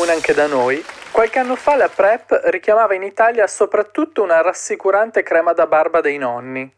comune 0.00 0.16
anche 0.16 0.32
da 0.32 0.46
noi, 0.46 0.82
qualche 1.10 1.40
anno 1.40 1.56
fa 1.56 1.76
la 1.76 1.90
PrEP 1.94 2.44
richiamava 2.44 2.94
in 2.94 3.02
Italia 3.02 3.46
soprattutto 3.46 4.22
una 4.22 4.40
rassicurante 4.40 5.22
crema 5.22 5.52
da 5.52 5.66
barba 5.66 6.00
dei 6.00 6.16
nonni. 6.16 6.72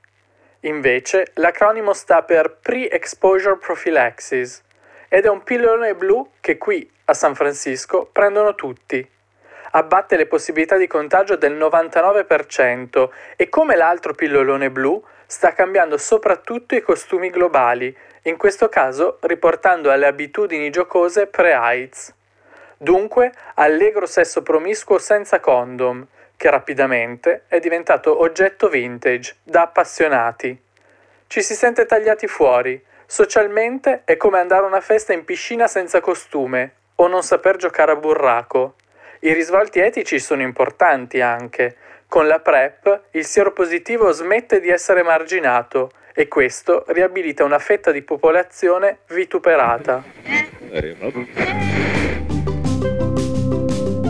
Invece, 0.62 1.30
l'acronimo 1.34 1.92
sta 1.92 2.22
per 2.22 2.58
Pre-Exposure 2.60 3.58
Prophylaxis 3.58 4.60
ed 5.08 5.24
è 5.24 5.28
un 5.28 5.44
pillolone 5.44 5.94
blu 5.94 6.32
che 6.40 6.58
qui, 6.58 6.90
a 7.04 7.14
San 7.14 7.36
Francisco, 7.36 8.08
prendono 8.10 8.56
tutti. 8.56 9.08
Abbatte 9.70 10.16
le 10.16 10.26
possibilità 10.26 10.76
di 10.76 10.88
contagio 10.88 11.36
del 11.36 11.56
99% 11.56 13.08
e 13.36 13.48
come 13.48 13.76
l'altro 13.76 14.14
pillolone 14.14 14.68
blu 14.68 15.00
sta 15.26 15.52
cambiando 15.52 15.96
soprattutto 15.96 16.74
i 16.74 16.82
costumi 16.82 17.30
globali, 17.30 17.96
in 18.22 18.36
questo 18.36 18.68
caso 18.68 19.18
riportando 19.20 19.92
alle 19.92 20.06
abitudini 20.06 20.70
giocose 20.70 21.28
pre-AIDS. 21.28 22.14
Dunque, 22.82 23.32
allegro 23.54 24.06
sesso 24.06 24.42
promiscuo 24.42 24.98
senza 24.98 25.38
condom, 25.38 26.04
che 26.36 26.50
rapidamente 26.50 27.44
è 27.46 27.60
diventato 27.60 28.20
oggetto 28.20 28.68
vintage, 28.68 29.36
da 29.44 29.62
appassionati. 29.62 30.60
Ci 31.28 31.42
si 31.42 31.54
sente 31.54 31.86
tagliati 31.86 32.26
fuori, 32.26 32.84
socialmente 33.06 34.02
è 34.04 34.16
come 34.16 34.40
andare 34.40 34.64
a 34.64 34.66
una 34.66 34.80
festa 34.80 35.12
in 35.12 35.24
piscina 35.24 35.68
senza 35.68 36.00
costume 36.00 36.72
o 36.96 37.06
non 37.06 37.22
saper 37.22 37.54
giocare 37.54 37.92
a 37.92 37.96
burraco. 37.96 38.74
I 39.20 39.32
risvolti 39.32 39.78
etici 39.78 40.18
sono 40.18 40.42
importanti 40.42 41.20
anche. 41.20 41.76
Con 42.08 42.26
la 42.26 42.40
PrEP 42.40 43.02
il 43.12 43.24
sieropositivo 43.24 44.10
smette 44.10 44.58
di 44.58 44.70
essere 44.70 45.04
marginato 45.04 45.92
e 46.12 46.26
questo 46.26 46.82
riabilita 46.88 47.44
una 47.44 47.60
fetta 47.60 47.92
di 47.92 48.02
popolazione 48.02 48.98
vituperata. 49.06 50.02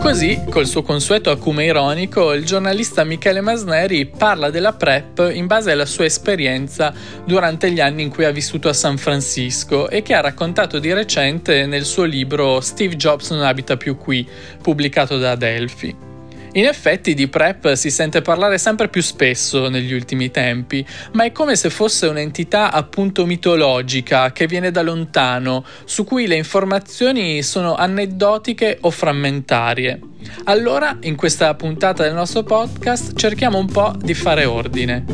Così, 0.03 0.43
col 0.49 0.67
suo 0.67 0.81
consueto 0.81 1.31
acume 1.31 1.63
ironico, 1.63 2.33
il 2.33 2.43
giornalista 2.43 3.05
Michele 3.05 3.39
Masneri 3.39 4.05
parla 4.05 4.49
della 4.49 4.73
PrEP 4.73 5.31
in 5.33 5.47
base 5.47 5.71
alla 5.71 5.85
sua 5.85 6.03
esperienza 6.03 6.93
durante 7.25 7.71
gli 7.71 7.79
anni 7.79 8.03
in 8.03 8.09
cui 8.09 8.25
ha 8.25 8.31
vissuto 8.31 8.67
a 8.67 8.73
San 8.73 8.97
Francisco 8.97 9.87
e 9.87 10.01
che 10.01 10.13
ha 10.13 10.19
raccontato 10.19 10.77
di 10.79 10.91
recente 10.91 11.65
nel 11.65 11.85
suo 11.85 12.03
libro 12.03 12.59
Steve 12.59 12.97
Jobs 12.97 13.29
non 13.29 13.43
abita 13.43 13.77
più 13.77 13.95
qui, 13.95 14.27
pubblicato 14.61 15.17
da 15.17 15.31
Adelphi. 15.31 16.12
In 16.55 16.65
effetti 16.65 17.15
di 17.15 17.27
PrEP 17.27 17.73
si 17.73 17.89
sente 17.89 18.21
parlare 18.21 18.59
sempre 18.59 18.87
più 18.87 19.01
spesso 19.01 19.69
negli 19.69 19.91
ultimi 19.91 20.29
tempi, 20.29 20.85
ma 21.13 21.23
è 21.23 21.31
come 21.31 21.55
se 21.55 21.71
fosse 21.71 22.05
un'entità 22.05 22.71
appunto 22.71 23.25
mitologica 23.25 24.31
che 24.31 24.45
viene 24.45 24.69
da 24.69 24.83
lontano, 24.83 25.65
su 25.85 26.03
cui 26.03 26.27
le 26.27 26.35
informazioni 26.35 27.41
sono 27.41 27.73
aneddotiche 27.73 28.77
o 28.81 28.91
frammentarie. 28.91 29.99
Allora, 30.43 30.95
in 31.01 31.15
questa 31.15 31.55
puntata 31.55 32.03
del 32.03 32.13
nostro 32.13 32.43
podcast 32.43 33.15
cerchiamo 33.15 33.57
un 33.57 33.71
po' 33.71 33.91
di 33.99 34.13
fare 34.13 34.45
ordine. 34.45 35.05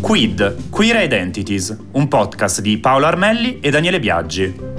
Quid, 0.00 0.68
Queer 0.68 1.04
Identities, 1.04 1.76
un 1.92 2.08
podcast 2.08 2.60
di 2.60 2.76
Paolo 2.78 3.06
Armelli 3.06 3.60
e 3.60 3.70
Daniele 3.70 4.00
Biaggi. 4.00 4.73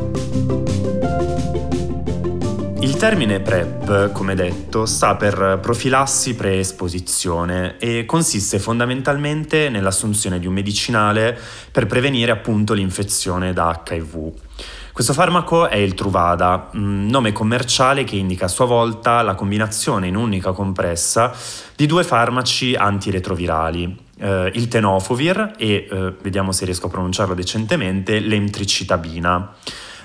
Il 2.95 3.01
termine 3.01 3.41
PrEP, 3.41 4.13
come 4.13 4.35
detto, 4.35 4.85
sta 4.85 5.17
per 5.17 5.59
profilassi 5.61 6.33
pre-esposizione 6.33 7.75
e 7.77 8.05
consiste 8.05 8.57
fondamentalmente 8.57 9.67
nell'assunzione 9.67 10.39
di 10.39 10.47
un 10.47 10.53
medicinale 10.53 11.37
per 11.71 11.87
prevenire 11.87 12.31
appunto 12.31 12.71
l'infezione 12.71 13.51
da 13.51 13.83
HIV. 13.85 14.31
Questo 14.93 15.11
farmaco 15.11 15.67
è 15.67 15.75
il 15.75 15.93
Truvada, 15.93 16.69
nome 16.71 17.33
commerciale 17.33 18.05
che 18.05 18.15
indica 18.15 18.45
a 18.45 18.47
sua 18.47 18.65
volta 18.65 19.21
la 19.23 19.35
combinazione 19.35 20.07
in 20.07 20.15
un'unica 20.15 20.53
compressa 20.53 21.33
di 21.75 21.87
due 21.87 22.05
farmaci 22.05 22.75
antiretrovirali, 22.75 24.03
eh, 24.19 24.51
il 24.53 24.69
tenofovir 24.69 25.55
e, 25.57 25.85
eh, 25.91 26.13
vediamo 26.21 26.53
se 26.53 26.63
riesco 26.63 26.85
a 26.85 26.91
pronunciarlo 26.91 27.33
decentemente, 27.33 28.19
l'emtricitabina. 28.19 29.53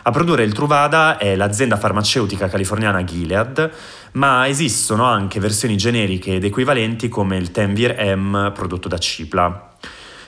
A 0.03 0.11
produrre 0.13 0.45
il 0.45 0.55
Truvada 0.55 1.19
è 1.19 1.37
l'azienda 1.37 1.77
farmaceutica 1.77 2.49
californiana 2.49 3.05
Gilead, 3.05 3.71
ma 4.13 4.49
esistono 4.49 5.05
anche 5.05 5.41
versioni 5.41 5.77
generiche 5.77 6.37
ed 6.37 6.45
equivalenti 6.45 7.09
come 7.09 7.37
il 7.37 7.51
Tenvir 7.51 7.95
M 8.17 8.51
prodotto 8.55 8.89
da 8.89 8.97
Cipla. 8.97 9.77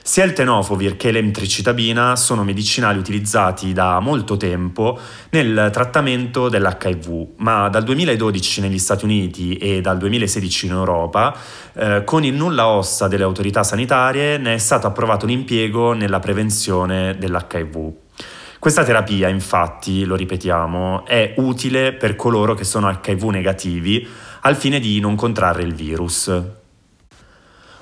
Sia 0.05 0.25
il 0.25 0.33
tenofovir 0.33 0.95
che 0.95 1.11
l'emtricitabina 1.11 2.15
sono 2.17 2.43
medicinali 2.43 2.99
utilizzati 2.99 3.73
da 3.73 3.99
molto 3.99 4.37
tempo 4.37 4.99
nel 5.31 5.69
trattamento 5.71 6.49
dell'HIV, 6.49 7.29
ma 7.37 7.67
dal 7.69 7.83
2012 7.83 8.61
negli 8.61 8.79
Stati 8.79 9.05
Uniti 9.05 9.55
e 9.55 9.81
dal 9.81 9.97
2016 9.97 10.65
in 10.67 10.71
Europa, 10.73 11.35
eh, 11.73 12.03
con 12.03 12.23
il 12.23 12.33
nulla 12.33 12.67
ossa 12.67 13.07
delle 13.07 13.23
autorità 13.23 13.63
sanitarie, 13.63 14.37
ne 14.37 14.53
è 14.53 14.57
stato 14.57 14.85
approvato 14.85 15.25
l'impiego 15.25 15.93
nella 15.93 16.19
prevenzione 16.19 17.17
dell'HIV. 17.17 18.02
Questa 18.63 18.85
terapia, 18.85 19.27
infatti, 19.27 20.05
lo 20.05 20.15
ripetiamo, 20.15 21.05
è 21.05 21.33
utile 21.35 21.91
per 21.91 22.15
coloro 22.15 22.53
che 22.53 22.63
sono 22.63 22.89
HIV 22.89 23.23
negativi 23.25 24.07
al 24.39 24.55
fine 24.55 24.79
di 24.79 25.01
non 25.01 25.17
contrarre 25.17 25.63
il 25.63 25.73
virus. 25.73 26.31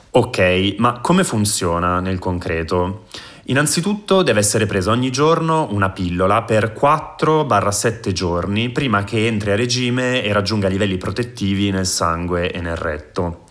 Ok, 0.09 0.73
ma 0.79 0.99
come 0.99 1.23
funziona 1.23 1.99
nel 1.99 2.17
concreto? 2.17 3.03
Innanzitutto 3.43 4.23
deve 4.23 4.39
essere 4.39 4.65
presa 4.65 4.89
ogni 4.89 5.11
giorno 5.11 5.67
una 5.69 5.91
pillola 5.91 6.41
per 6.41 6.73
4-7 6.75 8.11
giorni 8.11 8.71
prima 8.71 9.03
che 9.03 9.27
entri 9.27 9.51
a 9.51 9.55
regime 9.55 10.23
e 10.23 10.33
raggiunga 10.33 10.67
livelli 10.67 10.97
protettivi 10.97 11.69
nel 11.69 11.85
sangue 11.85 12.51
e 12.51 12.59
nel 12.59 12.75
retto. 12.75 13.43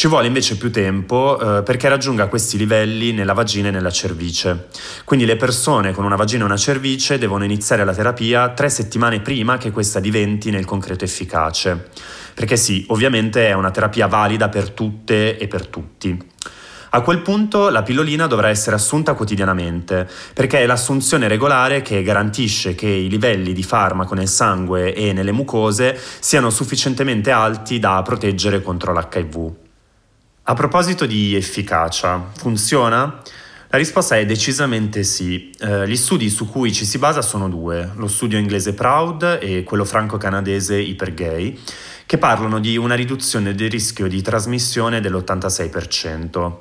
Ci 0.00 0.06
vuole 0.06 0.28
invece 0.28 0.56
più 0.56 0.72
tempo 0.72 1.58
eh, 1.58 1.62
perché 1.62 1.86
raggiunga 1.86 2.28
questi 2.28 2.56
livelli 2.56 3.12
nella 3.12 3.34
vagina 3.34 3.68
e 3.68 3.70
nella 3.70 3.90
cervice. 3.90 4.68
Quindi 5.04 5.26
le 5.26 5.36
persone 5.36 5.92
con 5.92 6.06
una 6.06 6.16
vagina 6.16 6.44
e 6.44 6.46
una 6.46 6.56
cervice 6.56 7.18
devono 7.18 7.44
iniziare 7.44 7.84
la 7.84 7.92
terapia 7.92 8.48
tre 8.48 8.70
settimane 8.70 9.20
prima 9.20 9.58
che 9.58 9.70
questa 9.70 10.00
diventi 10.00 10.48
nel 10.48 10.64
concreto 10.64 11.04
efficace. 11.04 11.90
Perché 12.32 12.56
sì, 12.56 12.86
ovviamente 12.88 13.46
è 13.46 13.52
una 13.52 13.70
terapia 13.70 14.06
valida 14.06 14.48
per 14.48 14.70
tutte 14.70 15.36
e 15.36 15.46
per 15.48 15.66
tutti. 15.66 16.18
A 16.92 17.02
quel 17.02 17.20
punto 17.20 17.68
la 17.68 17.82
pillolina 17.82 18.26
dovrà 18.26 18.48
essere 18.48 18.76
assunta 18.76 19.12
quotidianamente, 19.12 20.08
perché 20.32 20.60
è 20.60 20.66
l'assunzione 20.66 21.28
regolare 21.28 21.82
che 21.82 22.02
garantisce 22.02 22.74
che 22.74 22.88
i 22.88 23.10
livelli 23.10 23.52
di 23.52 23.62
farmaco 23.62 24.14
nel 24.14 24.28
sangue 24.28 24.94
e 24.94 25.12
nelle 25.12 25.32
mucose 25.32 25.94
siano 26.20 26.48
sufficientemente 26.48 27.30
alti 27.30 27.78
da 27.78 28.00
proteggere 28.00 28.62
contro 28.62 28.94
l'HIV. 28.94 29.68
A 30.44 30.54
proposito 30.54 31.06
di 31.06 31.36
efficacia, 31.36 32.30
funziona? 32.36 33.20
La 33.68 33.78
risposta 33.78 34.16
è 34.16 34.24
decisamente 34.24 35.04
sì. 35.04 35.50
Eh, 35.60 35.86
gli 35.86 35.96
studi 35.96 36.28
su 36.28 36.48
cui 36.48 36.72
ci 36.72 36.84
si 36.84 36.98
basa 36.98 37.22
sono 37.22 37.48
due, 37.48 37.92
lo 37.94 38.08
studio 38.08 38.38
inglese 38.38 38.74
Proud 38.74 39.38
e 39.40 39.62
quello 39.62 39.84
franco-canadese 39.84 40.76
Hypergay, 40.76 41.58
che 42.06 42.18
parlano 42.18 42.58
di 42.58 42.76
una 42.76 42.94
riduzione 42.94 43.54
del 43.54 43.70
rischio 43.70 44.08
di 44.08 44.22
trasmissione 44.22 45.00
dell'86% 45.00 46.52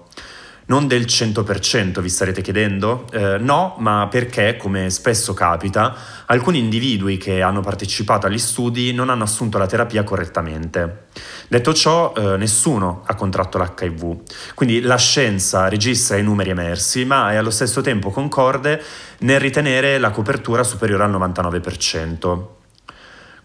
non 0.70 0.88
del 0.88 1.04
100%, 1.04 2.00
vi 2.00 2.10
starete 2.10 2.42
chiedendo? 2.42 3.06
Eh, 3.12 3.38
no, 3.40 3.76
ma 3.80 4.08
perché, 4.10 4.56
come 4.56 4.90
spesso 4.90 5.34
capita, 5.34 5.96
alcuni 6.28 6.60
individui 6.60 7.18
che 7.18 7.42
hanno 7.42 7.62
partecipato 7.62 8.28
agli 8.28 8.38
studi 8.38 8.94
non 8.94 9.10
hanno 9.10 9.24
assunto 9.24 9.58
la 9.58 9.66
terapia 9.66 10.04
correttamente. 10.04 11.08
Detto 11.48 11.74
ciò, 11.74 12.14
eh, 12.16 12.38
nessuno 12.38 13.02
ha 13.06 13.16
contratto 13.16 13.58
l'HIV, 13.58 14.18
quindi 14.54 14.82
la 14.82 14.98
scienza 14.98 15.68
registra 15.68 16.18
i 16.18 16.24
numeri 16.24 16.52
emersi, 16.52 17.04
ma 17.04 17.32
è 17.32 17.36
allo 17.36 17.52
stesso 17.52 17.82
tempo 17.82 18.12
concorde 18.12 18.82
nel 19.20 19.40
ritenere 19.40 19.98
la 19.98 20.12
copertura 20.12 20.64
superiore 20.64 21.04
al 21.04 21.12
99%. 21.12 22.59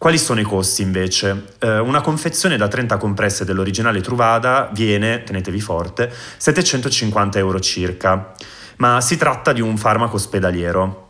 Quali 0.05 0.19
sono 0.19 0.39
i 0.39 0.45
costi 0.45 0.83
invece? 0.83 1.55
Eh, 1.59 1.79
una 1.79 2.03
confezione 2.03 2.59
da 2.59 2.69
30 2.69 2.99
compresse 2.99 3.47
dell'originale 3.47 4.03
Truvada 4.03 4.69
viene, 4.71 5.23
tenetevi 5.23 5.61
forte, 5.63 6.13
750 6.37 7.39
euro 7.39 7.59
circa, 7.59 8.35
ma 8.77 9.01
si 9.01 9.17
tratta 9.17 9.55
di 9.55 9.63
un 9.63 9.79
farmaco 9.79 10.17
ospedaliero. 10.17 11.09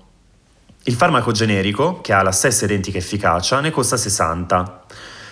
Il 0.85 0.95
farmaco 0.95 1.33
generico, 1.33 2.01
che 2.03 2.13
ha 2.13 2.23
la 2.23 2.31
stessa 2.31 2.67
identica 2.67 2.97
efficacia, 2.97 3.59
ne 3.59 3.73
costa 3.73 3.97
60. 3.97 4.85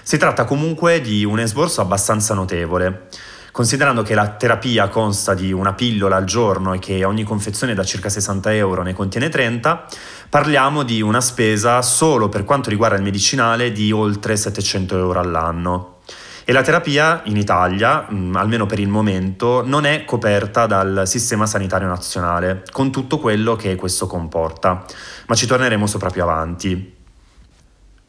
Si 0.02 0.16
tratta 0.16 0.42
comunque 0.42 1.00
di 1.00 1.24
un 1.24 1.38
esborso 1.38 1.82
abbastanza 1.82 2.34
notevole. 2.34 3.10
Considerando 3.52 4.02
che 4.02 4.14
la 4.14 4.30
terapia 4.30 4.88
consta 4.88 5.34
di 5.34 5.52
una 5.52 5.74
pillola 5.74 6.16
al 6.16 6.24
giorno 6.24 6.72
e 6.72 6.78
che 6.78 7.04
ogni 7.04 7.22
confezione 7.22 7.74
da 7.74 7.84
circa 7.84 8.08
60 8.08 8.54
euro 8.54 8.82
ne 8.82 8.94
contiene 8.94 9.28
30, 9.28 9.86
parliamo 10.32 10.82
di 10.82 11.02
una 11.02 11.20
spesa 11.20 11.82
solo 11.82 12.30
per 12.30 12.44
quanto 12.44 12.70
riguarda 12.70 12.96
il 12.96 13.02
medicinale 13.02 13.70
di 13.70 13.92
oltre 13.92 14.34
700 14.34 14.96
euro 14.96 15.20
all'anno. 15.20 15.98
e 16.44 16.52
la 16.52 16.62
terapia 16.62 17.20
in 17.26 17.36
Italia, 17.36 18.06
mh, 18.08 18.34
almeno 18.36 18.64
per 18.64 18.80
il 18.80 18.88
momento, 18.88 19.62
non 19.62 19.84
è 19.84 20.06
coperta 20.06 20.64
dal 20.64 21.02
sistema 21.04 21.44
sanitario 21.44 21.86
nazionale, 21.86 22.64
con 22.72 22.90
tutto 22.90 23.18
quello 23.18 23.56
che 23.56 23.76
questo 23.76 24.06
comporta, 24.06 24.86
ma 25.26 25.34
ci 25.34 25.46
torneremo 25.46 25.86
sopra 25.86 26.08
più 26.08 26.22
avanti. 26.22 26.94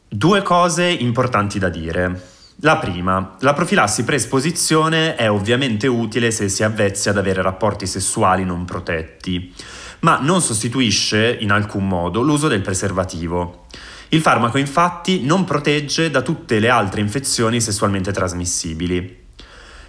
Due 0.07 0.41
cose 0.43 0.85
importanti 0.85 1.59
da 1.59 1.67
dire. 1.67 2.32
La 2.57 2.77
prima, 2.77 3.35
la 3.39 3.53
profilassi 3.53 4.03
preesposizione 4.03 5.15
è 5.15 5.29
ovviamente 5.29 5.87
utile 5.87 6.31
se 6.31 6.47
si 6.49 6.63
avvezzi 6.63 7.09
ad 7.09 7.17
avere 7.17 7.41
rapporti 7.41 7.87
sessuali 7.87 8.45
non 8.45 8.63
protetti, 8.63 9.53
ma 10.01 10.19
non 10.21 10.41
sostituisce 10.41 11.37
in 11.39 11.51
alcun 11.51 11.87
modo 11.87 12.21
l'uso 12.21 12.47
del 12.47 12.61
preservativo. 12.61 13.65
Il 14.09 14.21
farmaco 14.21 14.59
infatti 14.59 15.23
non 15.23 15.43
protegge 15.43 16.11
da 16.11 16.21
tutte 16.21 16.59
le 16.59 16.69
altre 16.69 17.01
infezioni 17.01 17.59
sessualmente 17.59 18.11
trasmissibili. 18.11 19.21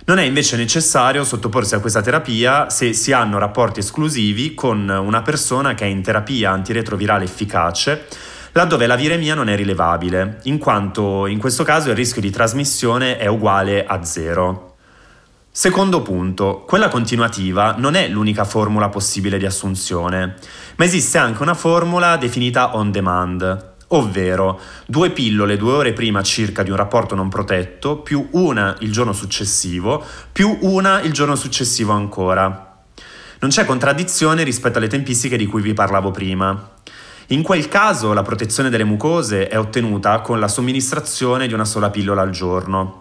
Non 0.06 0.18
è 0.18 0.22
invece 0.22 0.56
necessario 0.56 1.24
sottoporsi 1.24 1.74
a 1.74 1.80
questa 1.80 2.02
terapia 2.02 2.70
se 2.70 2.92
si 2.92 3.12
hanno 3.12 3.38
rapporti 3.38 3.80
esclusivi 3.80 4.54
con 4.54 4.88
una 4.88 5.22
persona 5.22 5.74
che 5.74 5.84
è 5.84 5.88
in 5.88 6.02
terapia 6.02 6.50
antiretrovirale 6.50 7.24
efficace, 7.24 8.06
laddove 8.54 8.86
la 8.86 8.94
viremia 8.94 9.34
non 9.34 9.48
è 9.48 9.56
rilevabile, 9.56 10.38
in 10.44 10.58
quanto 10.58 11.26
in 11.26 11.38
questo 11.38 11.64
caso 11.64 11.90
il 11.90 11.96
rischio 11.96 12.20
di 12.20 12.30
trasmissione 12.30 13.16
è 13.16 13.26
uguale 13.26 13.84
a 13.84 14.04
zero. 14.04 14.76
Secondo 15.50 16.02
punto, 16.02 16.62
quella 16.66 16.88
continuativa 16.88 17.74
non 17.76 17.94
è 17.96 18.06
l'unica 18.08 18.44
formula 18.44 18.88
possibile 18.88 19.38
di 19.38 19.46
assunzione, 19.46 20.36
ma 20.76 20.84
esiste 20.84 21.18
anche 21.18 21.42
una 21.42 21.54
formula 21.54 22.16
definita 22.16 22.76
on 22.76 22.92
demand, 22.92 23.72
ovvero 23.88 24.60
due 24.86 25.10
pillole 25.10 25.56
due 25.56 25.72
ore 25.72 25.92
prima 25.92 26.22
circa 26.22 26.62
di 26.62 26.70
un 26.70 26.76
rapporto 26.76 27.16
non 27.16 27.28
protetto, 27.28 27.98
più 27.98 28.28
una 28.32 28.76
il 28.80 28.92
giorno 28.92 29.12
successivo, 29.12 30.04
più 30.30 30.58
una 30.60 31.00
il 31.00 31.12
giorno 31.12 31.34
successivo 31.34 31.92
ancora. 31.92 32.82
Non 33.40 33.50
c'è 33.50 33.64
contraddizione 33.64 34.44
rispetto 34.44 34.78
alle 34.78 34.86
tempistiche 34.86 35.36
di 35.36 35.46
cui 35.46 35.60
vi 35.60 35.74
parlavo 35.74 36.12
prima. 36.12 36.73
In 37.28 37.42
quel 37.42 37.68
caso 37.68 38.12
la 38.12 38.20
protezione 38.20 38.68
delle 38.68 38.84
mucose 38.84 39.48
è 39.48 39.58
ottenuta 39.58 40.20
con 40.20 40.38
la 40.38 40.46
somministrazione 40.46 41.46
di 41.46 41.54
una 41.54 41.64
sola 41.64 41.88
pillola 41.88 42.20
al 42.20 42.28
giorno. 42.28 42.98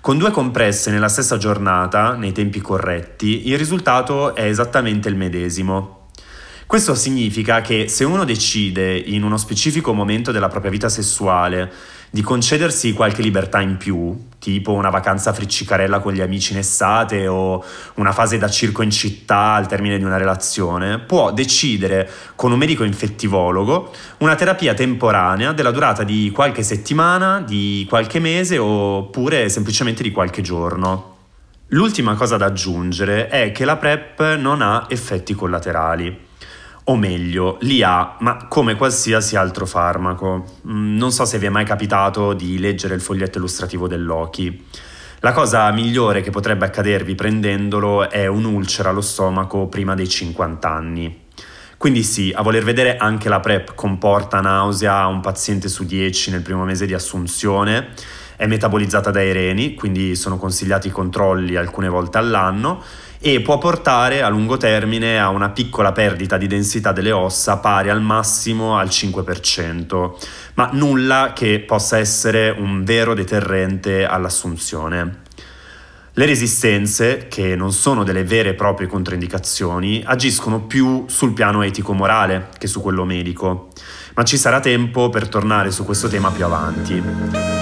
Con 0.00 0.16
due 0.16 0.30
compresse 0.30 0.92
nella 0.92 1.08
stessa 1.08 1.38
giornata, 1.38 2.14
nei 2.14 2.30
tempi 2.30 2.60
corretti, 2.60 3.48
il 3.48 3.58
risultato 3.58 4.36
è 4.36 4.44
esattamente 4.44 5.08
il 5.08 5.16
medesimo. 5.16 6.10
Questo 6.66 6.94
significa 6.94 7.62
che 7.62 7.88
se 7.88 8.04
uno 8.04 8.24
decide 8.24 8.96
in 8.96 9.24
uno 9.24 9.36
specifico 9.36 9.92
momento 9.92 10.30
della 10.30 10.48
propria 10.48 10.70
vita 10.70 10.88
sessuale 10.88 11.72
di 12.10 12.22
concedersi 12.22 12.92
qualche 12.92 13.22
libertà 13.22 13.60
in 13.60 13.76
più, 13.76 14.16
tipo 14.44 14.72
una 14.72 14.90
vacanza 14.90 15.32
friccicarella 15.32 16.00
con 16.00 16.12
gli 16.12 16.20
amici 16.20 16.52
in 16.52 16.58
estate 16.58 17.26
o 17.26 17.64
una 17.94 18.12
fase 18.12 18.36
da 18.36 18.50
circo 18.50 18.82
in 18.82 18.90
città 18.90 19.54
al 19.54 19.66
termine 19.66 19.96
di 19.96 20.04
una 20.04 20.18
relazione, 20.18 20.98
può 20.98 21.32
decidere 21.32 22.06
con 22.34 22.52
un 22.52 22.58
medico 22.58 22.84
infettivologo 22.84 23.90
una 24.18 24.34
terapia 24.34 24.74
temporanea 24.74 25.52
della 25.52 25.70
durata 25.70 26.02
di 26.02 26.30
qualche 26.30 26.62
settimana, 26.62 27.40
di 27.40 27.86
qualche 27.88 28.18
mese 28.18 28.58
oppure 28.58 29.48
semplicemente 29.48 30.02
di 30.02 30.10
qualche 30.10 30.42
giorno. 30.42 31.12
L'ultima 31.68 32.14
cosa 32.14 32.36
da 32.36 32.44
aggiungere 32.44 33.28
è 33.28 33.50
che 33.50 33.64
la 33.64 33.78
PrEP 33.78 34.36
non 34.36 34.60
ha 34.60 34.84
effetti 34.90 35.32
collaterali 35.32 36.32
o 36.84 36.96
meglio, 36.96 37.56
li 37.60 37.82
ha, 37.82 38.16
ma 38.20 38.46
come 38.46 38.74
qualsiasi 38.74 39.36
altro 39.36 39.64
farmaco. 39.64 40.44
Mm, 40.68 40.96
non 40.96 41.12
so 41.12 41.24
se 41.24 41.38
vi 41.38 41.46
è 41.46 41.48
mai 41.48 41.64
capitato 41.64 42.34
di 42.34 42.58
leggere 42.58 42.94
il 42.94 43.00
foglietto 43.00 43.38
illustrativo 43.38 43.88
dell'Oki. 43.88 44.66
La 45.20 45.32
cosa 45.32 45.70
migliore 45.70 46.20
che 46.20 46.30
potrebbe 46.30 46.66
accadervi 46.66 47.14
prendendolo 47.14 48.10
è 48.10 48.26
un'ulcera 48.26 48.90
allo 48.90 49.00
stomaco 49.00 49.66
prima 49.68 49.94
dei 49.94 50.08
50 50.08 50.70
anni. 50.70 51.22
Quindi 51.78 52.02
sì, 52.02 52.32
a 52.34 52.42
voler 52.42 52.62
vedere 52.62 52.98
anche 52.98 53.30
la 53.30 53.40
PrEP 53.40 53.74
comporta 53.74 54.40
nausea 54.40 55.00
a 55.00 55.06
un 55.06 55.20
paziente 55.20 55.68
su 55.68 55.84
10 55.84 56.30
nel 56.32 56.42
primo 56.42 56.64
mese 56.64 56.84
di 56.84 56.92
assunzione, 56.92 57.88
è 58.36 58.46
metabolizzata 58.46 59.10
dai 59.10 59.32
reni, 59.32 59.74
quindi 59.74 60.14
sono 60.16 60.36
consigliati 60.36 60.90
controlli 60.90 61.56
alcune 61.56 61.88
volte 61.88 62.18
all'anno 62.18 62.82
e 63.26 63.40
può 63.40 63.56
portare 63.56 64.20
a 64.20 64.28
lungo 64.28 64.58
termine 64.58 65.18
a 65.18 65.30
una 65.30 65.48
piccola 65.48 65.92
perdita 65.92 66.36
di 66.36 66.46
densità 66.46 66.92
delle 66.92 67.10
ossa 67.10 67.56
pari 67.56 67.88
al 67.88 68.02
massimo 68.02 68.76
al 68.76 68.88
5%, 68.88 70.10
ma 70.56 70.68
nulla 70.74 71.32
che 71.34 71.60
possa 71.60 71.96
essere 71.96 72.50
un 72.50 72.84
vero 72.84 73.14
deterrente 73.14 74.04
all'assunzione. 74.04 75.22
Le 76.12 76.26
resistenze, 76.26 77.26
che 77.28 77.56
non 77.56 77.72
sono 77.72 78.04
delle 78.04 78.24
vere 78.24 78.50
e 78.50 78.54
proprie 78.54 78.88
controindicazioni, 78.88 80.02
agiscono 80.04 80.60
più 80.60 81.06
sul 81.08 81.32
piano 81.32 81.62
etico-morale 81.62 82.50
che 82.58 82.66
su 82.66 82.82
quello 82.82 83.06
medico, 83.06 83.70
ma 84.16 84.22
ci 84.24 84.36
sarà 84.36 84.60
tempo 84.60 85.08
per 85.08 85.28
tornare 85.28 85.70
su 85.70 85.86
questo 85.86 86.08
tema 86.08 86.30
più 86.30 86.44
avanti. 86.44 87.53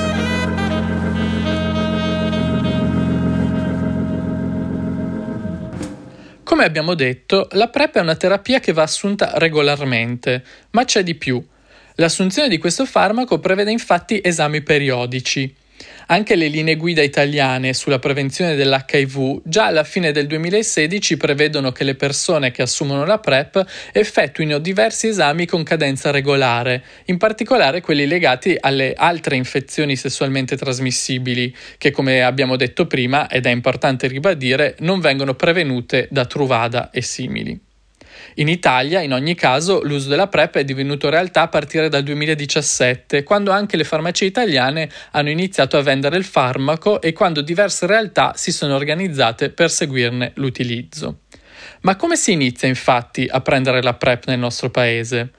Come 6.53 6.67
abbiamo 6.67 6.93
detto, 6.93 7.49
la 7.53 7.69
PrEP 7.69 7.97
è 7.97 8.01
una 8.01 8.15
terapia 8.15 8.61
che 8.61 8.75
va 8.75 8.83
assunta 8.83 9.39
regolarmente, 9.39 10.45
ma 10.73 10.85
c'è 10.85 11.03
di 11.03 11.15
più. 11.15 11.43
L'assunzione 11.95 12.49
di 12.49 12.59
questo 12.59 12.85
farmaco 12.85 13.39
prevede 13.39 13.71
infatti 13.71 14.21
esami 14.23 14.61
periodici. 14.61 15.51
Anche 16.13 16.37
le 16.37 16.49
linee 16.49 16.77
guida 16.77 17.01
italiane 17.01 17.73
sulla 17.73 17.99
prevenzione 17.99 18.55
dell'HIV 18.55 19.41
già 19.45 19.65
alla 19.65 19.83
fine 19.83 20.13
del 20.13 20.27
2016 20.27 21.17
prevedono 21.17 21.73
che 21.73 21.85
le 21.85 21.95
persone 21.95 22.51
che 22.51 22.61
assumono 22.61 23.07
la 23.07 23.19
PrEP 23.19 23.65
effettuino 23.93 24.59
diversi 24.59 25.07
esami 25.07 25.47
con 25.47 25.63
cadenza 25.63 26.11
regolare, 26.11 26.85
in 27.07 27.17
particolare 27.17 27.81
quelli 27.81 28.07
legati 28.07 28.55
alle 28.61 28.93
altre 28.95 29.37
infezioni 29.37 29.97
sessualmente 29.97 30.55
trasmissibili, 30.55 31.57
che 31.79 31.91
come 31.91 32.23
abbiamo 32.23 32.57
detto 32.57 32.87
prima, 32.87 33.27
ed 33.27 33.47
è 33.47 33.51
importante 33.51 34.07
ribadire, 34.07 34.77
non 34.81 35.01
vengono 35.01 35.33
prevenute 35.33 36.09
da 36.11 36.27
Truvada 36.27 36.91
e 36.91 37.01
simili. 37.01 37.59
In 38.37 38.49
Italia, 38.49 39.01
in 39.01 39.13
ogni 39.13 39.35
caso, 39.35 39.81
l'uso 39.83 40.09
della 40.09 40.29
PrEP 40.29 40.59
è 40.59 40.65
divenuto 40.65 41.09
realtà 41.09 41.43
a 41.43 41.49
partire 41.49 41.89
dal 41.89 42.03
2017, 42.03 43.23
quando 43.23 43.51
anche 43.51 43.77
le 43.77 43.85
farmacie 43.85 44.25
italiane 44.25 44.89
hanno 45.13 45.31
iniziato 45.31 45.77
a 45.77 45.83
vendere 45.83 46.17
il 46.17 46.25
farmaco 46.25 47.01
e 47.01 47.13
quando 47.13 47.43
diverse 47.43 47.87
realtà 47.87 48.33
si 48.35 48.53
sono 48.53 48.75
organizzate 48.75 49.51
per 49.51 49.71
seguirne 49.71 50.33
l'utilizzo. 50.37 51.21
Ma 51.83 51.97
come 51.97 52.17
si 52.17 52.33
inizia 52.33 52.69
infatti 52.69 53.29
a 53.31 53.41
prendere 53.41 53.83
la 53.83 53.95
PrEP 53.95 54.27
nel 54.27 54.39
nostro 54.39 54.71
paese? 54.71 55.31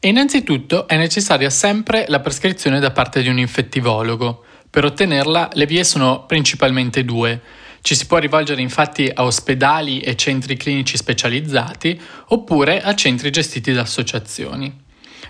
Innanzitutto 0.00 0.86
è 0.86 0.96
necessaria 0.96 1.50
sempre 1.50 2.04
la 2.08 2.20
prescrizione 2.20 2.80
da 2.80 2.90
parte 2.90 3.22
di 3.22 3.28
un 3.28 3.38
infettivologo. 3.38 4.44
Per 4.68 4.84
ottenerla 4.84 5.50
le 5.54 5.66
vie 5.66 5.84
sono 5.84 6.26
principalmente 6.26 7.04
due 7.04 7.40
ci 7.86 7.94
si 7.94 8.06
può 8.06 8.18
rivolgere 8.18 8.60
infatti 8.60 9.08
a 9.14 9.22
ospedali 9.22 10.00
e 10.00 10.16
centri 10.16 10.56
clinici 10.56 10.96
specializzati 10.96 11.96
oppure 12.30 12.82
a 12.82 12.96
centri 12.96 13.30
gestiti 13.30 13.72
da 13.72 13.82
associazioni. 13.82 14.76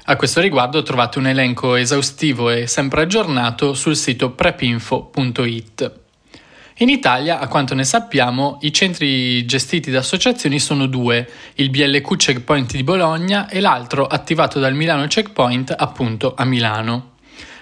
A 0.04 0.16
questo 0.16 0.40
riguardo 0.40 0.82
trovate 0.82 1.18
un 1.18 1.26
elenco 1.26 1.74
esaustivo 1.74 2.48
e 2.48 2.66
sempre 2.66 3.02
aggiornato 3.02 3.74
sul 3.74 3.94
sito 3.94 4.30
prepinfo.it. 4.30 6.00
In 6.76 6.88
Italia, 6.88 7.40
a 7.40 7.46
quanto 7.46 7.74
ne 7.74 7.84
sappiamo, 7.84 8.56
i 8.62 8.72
centri 8.72 9.44
gestiti 9.44 9.90
da 9.90 9.98
associazioni 9.98 10.58
sono 10.58 10.86
due, 10.86 11.28
il 11.56 11.68
BLQ 11.68 12.16
Checkpoint 12.16 12.72
di 12.72 12.82
Bologna 12.82 13.50
e 13.50 13.60
l'altro 13.60 14.06
attivato 14.06 14.58
dal 14.58 14.72
Milano 14.72 15.06
Checkpoint 15.06 15.74
appunto 15.76 16.32
a 16.34 16.46
Milano. 16.46 17.15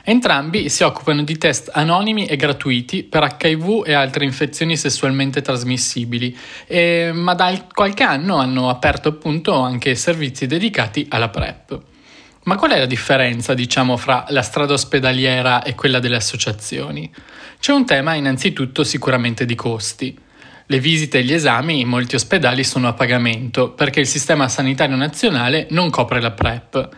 Entrambi 0.07 0.69
si 0.69 0.83
occupano 0.83 1.23
di 1.23 1.39
test 1.39 1.71
anonimi 1.73 2.27
e 2.27 2.37
gratuiti 2.37 3.05
per 3.05 3.37
HIV 3.41 3.85
e 3.87 3.95
altre 3.95 4.27
infezioni 4.27 4.77
sessualmente 4.77 5.41
trasmissibili, 5.41 6.37
e, 6.67 7.11
ma 7.15 7.33
da 7.33 7.67
qualche 7.73 8.03
anno 8.03 8.37
hanno 8.37 8.69
aperto 8.69 9.09
appunto 9.09 9.55
anche 9.55 9.95
servizi 9.95 10.47
dedicati 10.47 11.07
alla 11.09 11.31
PrEP. 11.31 11.81
Ma 12.43 12.57
qual 12.57 12.73
è 12.73 12.79
la 12.79 12.85
differenza, 12.85 13.55
diciamo, 13.55 13.97
fra 13.97 14.27
la 14.29 14.43
strada 14.43 14.75
ospedaliera 14.75 15.63
e 15.63 15.75
quella 15.75 16.01
delle 16.01 16.17
associazioni? 16.17 17.11
C'è 17.59 17.73
un 17.73 17.87
tema 17.87 18.13
innanzitutto 18.13 18.85
sicuramente 18.85 19.47
di 19.47 19.55
costi. 19.55 20.19
Le 20.67 20.81
visite 20.81 21.21
e 21.21 21.25
gli 21.25 21.33
esami 21.33 21.81
in 21.81 21.89
molti 21.89 22.15
ospedali 22.15 22.63
sono 22.63 22.89
a 22.89 22.93
pagamento 22.93 23.71
perché 23.71 24.01
il 24.01 24.07
sistema 24.07 24.49
sanitario 24.49 24.97
nazionale 24.97 25.67
non 25.71 25.89
copre 25.89 26.21
la 26.21 26.33
PrEP 26.33 26.89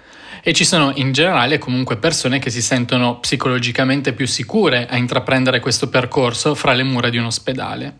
e 0.49 0.53
ci 0.53 0.65
sono 0.65 0.93
in 0.95 1.11
generale 1.11 1.59
comunque 1.59 1.97
persone 1.97 2.39
che 2.39 2.51
si 2.51 2.63
sentono 2.63 3.19
psicologicamente 3.19 4.13
più 4.13 4.29
sicure 4.29 4.87
a 4.87 4.97
intraprendere 4.97 5.59
questo 5.59 5.89
percorso 5.89 6.55
fra 6.55 6.73
le 6.73 6.85
mura 6.85 7.09
di 7.09 7.17
un 7.17 7.25
ospedale. 7.25 7.97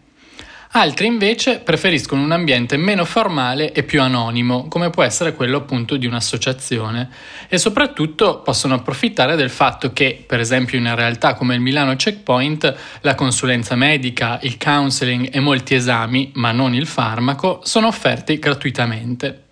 Altri 0.71 1.09
invece 1.09 1.59
preferiscono 1.59 2.23
un 2.23 2.31
ambiente 2.31 2.77
meno 2.77 3.05
formale 3.05 3.73
e 3.73 3.83
più 3.83 4.01
anonimo, 4.01 4.69
come 4.69 4.91
può 4.91 5.03
essere 5.03 5.35
quello 5.35 5.57
appunto 5.57 5.97
di 5.97 6.07
un'associazione, 6.07 7.09
e 7.49 7.59
soprattutto 7.59 8.43
possono 8.43 8.75
approfittare 8.75 9.35
del 9.35 9.51
fatto 9.51 9.93
che, 9.93 10.23
per 10.25 10.39
esempio 10.39 10.79
in 10.79 10.85
una 10.85 10.95
realtà 10.95 11.35
come 11.35 11.57
il 11.57 11.61
Milano 11.61 11.97
Checkpoint, 11.97 12.77
la 13.01 13.17
consulenza 13.17 13.75
medica, 13.75 14.39
il 14.43 14.57
counseling 14.57 15.31
e 15.33 15.41
molti 15.41 15.75
esami, 15.75 16.31
ma 16.35 16.53
non 16.53 16.75
il 16.75 16.87
farmaco, 16.87 17.59
sono 17.65 17.89
offerti 17.89 18.39
gratuitamente. 18.39 19.46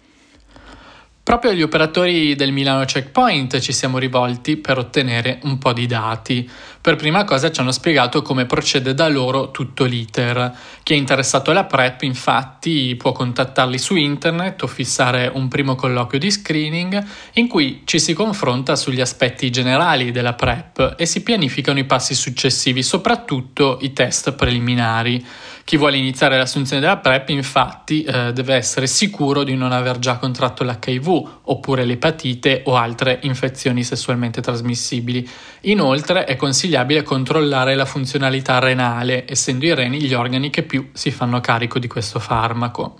Proprio 1.24 1.52
agli 1.52 1.62
operatori 1.62 2.34
del 2.34 2.52
Milano 2.52 2.84
Checkpoint 2.84 3.58
ci 3.58 3.72
siamo 3.72 3.96
rivolti 3.96 4.58
per 4.58 4.76
ottenere 4.76 5.38
un 5.44 5.56
po' 5.56 5.72
di 5.72 5.86
dati. 5.86 6.46
Per 6.78 6.96
prima 6.96 7.24
cosa 7.24 7.50
ci 7.50 7.60
hanno 7.60 7.72
spiegato 7.72 8.20
come 8.20 8.44
procede 8.44 8.92
da 8.92 9.08
loro 9.08 9.50
tutto 9.50 9.84
l'iter. 9.84 10.54
Chi 10.82 10.92
è 10.92 10.96
interessato 10.96 11.50
alla 11.50 11.64
PrEP 11.64 12.02
infatti 12.02 12.94
può 12.96 13.12
contattarli 13.12 13.78
su 13.78 13.96
internet 13.96 14.64
o 14.64 14.66
fissare 14.66 15.30
un 15.32 15.48
primo 15.48 15.76
colloquio 15.76 16.20
di 16.20 16.30
screening 16.30 17.02
in 17.32 17.48
cui 17.48 17.84
ci 17.86 17.98
si 17.98 18.12
confronta 18.12 18.76
sugli 18.76 19.00
aspetti 19.00 19.50
generali 19.50 20.10
della 20.10 20.34
PrEP 20.34 20.96
e 20.98 21.06
si 21.06 21.22
pianificano 21.22 21.78
i 21.78 21.84
passi 21.84 22.14
successivi, 22.14 22.82
soprattutto 22.82 23.78
i 23.80 23.94
test 23.94 24.34
preliminari. 24.34 25.24
Chi 25.64 25.78
vuole 25.78 25.96
iniziare 25.96 26.36
l'assunzione 26.36 26.82
della 26.82 26.98
PrEP 26.98 27.30
infatti 27.30 28.02
eh, 28.02 28.34
deve 28.34 28.54
essere 28.54 28.86
sicuro 28.86 29.44
di 29.44 29.56
non 29.56 29.72
aver 29.72 29.98
già 29.98 30.18
contratto 30.18 30.62
l'HIV 30.62 31.38
oppure 31.44 31.86
l'epatite 31.86 32.64
o 32.66 32.76
altre 32.76 33.20
infezioni 33.22 33.82
sessualmente 33.82 34.42
trasmissibili. 34.42 35.26
Inoltre 35.62 36.24
è 36.24 36.36
consigliabile 36.36 37.02
controllare 37.02 37.74
la 37.76 37.86
funzionalità 37.86 38.58
renale, 38.58 39.24
essendo 39.26 39.64
i 39.64 39.72
reni 39.72 40.02
gli 40.02 40.12
organi 40.12 40.50
che 40.50 40.64
più 40.64 40.90
si 40.92 41.10
fanno 41.10 41.40
carico 41.40 41.78
di 41.78 41.88
questo 41.88 42.18
farmaco. 42.18 42.98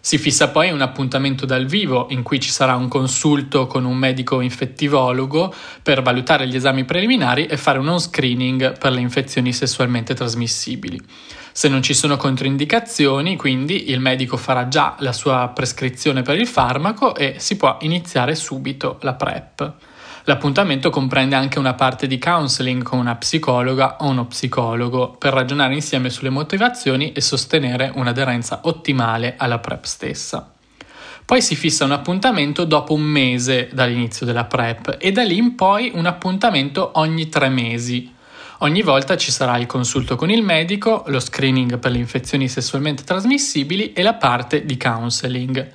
Si 0.00 0.16
fissa 0.16 0.48
poi 0.48 0.70
un 0.70 0.80
appuntamento 0.80 1.44
dal 1.44 1.66
vivo 1.66 2.06
in 2.10 2.22
cui 2.22 2.40
ci 2.40 2.50
sarà 2.50 2.76
un 2.76 2.88
consulto 2.88 3.66
con 3.66 3.84
un 3.84 3.96
medico 3.96 4.40
infettivologo 4.40 5.52
per 5.82 6.00
valutare 6.00 6.48
gli 6.48 6.56
esami 6.56 6.86
preliminari 6.86 7.44
e 7.44 7.58
fare 7.58 7.78
uno 7.78 7.98
screening 7.98 8.78
per 8.78 8.92
le 8.92 9.00
infezioni 9.00 9.52
sessualmente 9.52 10.14
trasmissibili. 10.14 10.98
Se 11.58 11.66
non 11.66 11.82
ci 11.82 11.92
sono 11.92 12.16
controindicazioni, 12.16 13.34
quindi 13.34 13.90
il 13.90 13.98
medico 13.98 14.36
farà 14.36 14.68
già 14.68 14.94
la 15.00 15.12
sua 15.12 15.50
prescrizione 15.52 16.22
per 16.22 16.38
il 16.38 16.46
farmaco 16.46 17.16
e 17.16 17.34
si 17.38 17.56
può 17.56 17.78
iniziare 17.80 18.36
subito 18.36 18.98
la 19.00 19.14
PrEP. 19.14 19.72
L'appuntamento 20.22 20.88
comprende 20.90 21.34
anche 21.34 21.58
una 21.58 21.74
parte 21.74 22.06
di 22.06 22.16
counseling 22.16 22.84
con 22.84 23.00
una 23.00 23.16
psicologa 23.16 23.96
o 23.98 24.06
uno 24.06 24.26
psicologo 24.26 25.16
per 25.18 25.32
ragionare 25.32 25.74
insieme 25.74 26.10
sulle 26.10 26.30
motivazioni 26.30 27.10
e 27.10 27.20
sostenere 27.20 27.90
un'aderenza 27.92 28.60
ottimale 28.62 29.34
alla 29.36 29.58
PrEP 29.58 29.82
stessa. 29.82 30.52
Poi 31.24 31.42
si 31.42 31.56
fissa 31.56 31.84
un 31.84 31.90
appuntamento 31.90 32.62
dopo 32.62 32.94
un 32.94 33.02
mese 33.02 33.68
dall'inizio 33.72 34.24
della 34.24 34.44
PrEP 34.44 34.98
e 35.00 35.10
da 35.10 35.24
lì 35.24 35.38
in 35.38 35.56
poi 35.56 35.90
un 35.92 36.06
appuntamento 36.06 36.92
ogni 36.94 37.28
tre 37.28 37.48
mesi 37.48 38.14
Ogni 38.60 38.82
volta 38.82 39.16
ci 39.16 39.30
sarà 39.30 39.56
il 39.56 39.66
consulto 39.66 40.16
con 40.16 40.30
il 40.30 40.42
medico, 40.42 41.04
lo 41.06 41.20
screening 41.20 41.78
per 41.78 41.92
le 41.92 41.98
infezioni 41.98 42.48
sessualmente 42.48 43.04
trasmissibili 43.04 43.92
e 43.92 44.02
la 44.02 44.14
parte 44.14 44.64
di 44.64 44.76
counseling. 44.76 45.70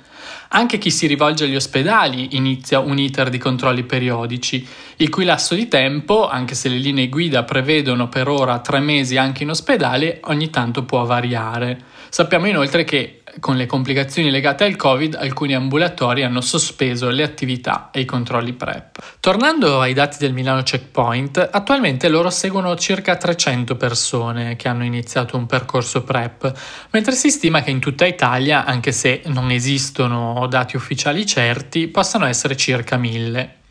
Anche 0.48 0.76
chi 0.76 0.90
si 0.90 1.06
rivolge 1.06 1.44
agli 1.44 1.56
ospedali 1.56 2.36
inizia 2.36 2.80
un 2.80 2.98
iter 2.98 3.30
di 3.30 3.38
controlli 3.38 3.84
periodici, 3.84 4.68
il 4.96 5.08
cui 5.08 5.24
lasso 5.24 5.54
di 5.54 5.66
tempo, 5.66 6.28
anche 6.28 6.54
se 6.54 6.68
le 6.68 6.76
linee 6.76 7.08
guida 7.08 7.42
prevedono 7.42 8.10
per 8.10 8.28
ora 8.28 8.58
tre 8.58 8.80
mesi 8.80 9.16
anche 9.16 9.44
in 9.44 9.50
ospedale, 9.50 10.20
ogni 10.24 10.50
tanto 10.50 10.84
può 10.84 11.04
variare. 11.06 11.92
Sappiamo 12.10 12.46
inoltre 12.46 12.84
che 12.84 13.22
con 13.40 13.56
le 13.56 13.66
complicazioni 13.66 14.30
legate 14.30 14.64
al 14.64 14.76
Covid, 14.76 15.14
alcuni 15.14 15.54
ambulatori 15.54 16.22
hanno 16.22 16.40
sospeso 16.40 17.10
le 17.10 17.22
attività 17.22 17.90
e 17.92 18.00
i 18.00 18.04
controlli 18.04 18.52
PrEP. 18.52 19.02
Tornando 19.20 19.80
ai 19.80 19.92
dati 19.92 20.18
del 20.18 20.32
Milano 20.32 20.62
Checkpoint, 20.62 21.48
attualmente 21.50 22.08
loro 22.08 22.30
seguono 22.30 22.76
circa 22.76 23.16
300 23.16 23.76
persone 23.76 24.56
che 24.56 24.68
hanno 24.68 24.84
iniziato 24.84 25.36
un 25.36 25.46
percorso 25.46 26.02
PrEP, 26.02 26.52
mentre 26.90 27.12
si 27.12 27.30
stima 27.30 27.62
che 27.62 27.70
in 27.70 27.80
tutta 27.80 28.06
Italia, 28.06 28.64
anche 28.64 28.92
se 28.92 29.22
non 29.26 29.50
esistono 29.50 30.46
dati 30.48 30.76
ufficiali 30.76 31.26
certi, 31.26 31.88
possano 31.88 32.26
essere 32.26 32.56
circa 32.56 32.96
1000. 32.96 33.62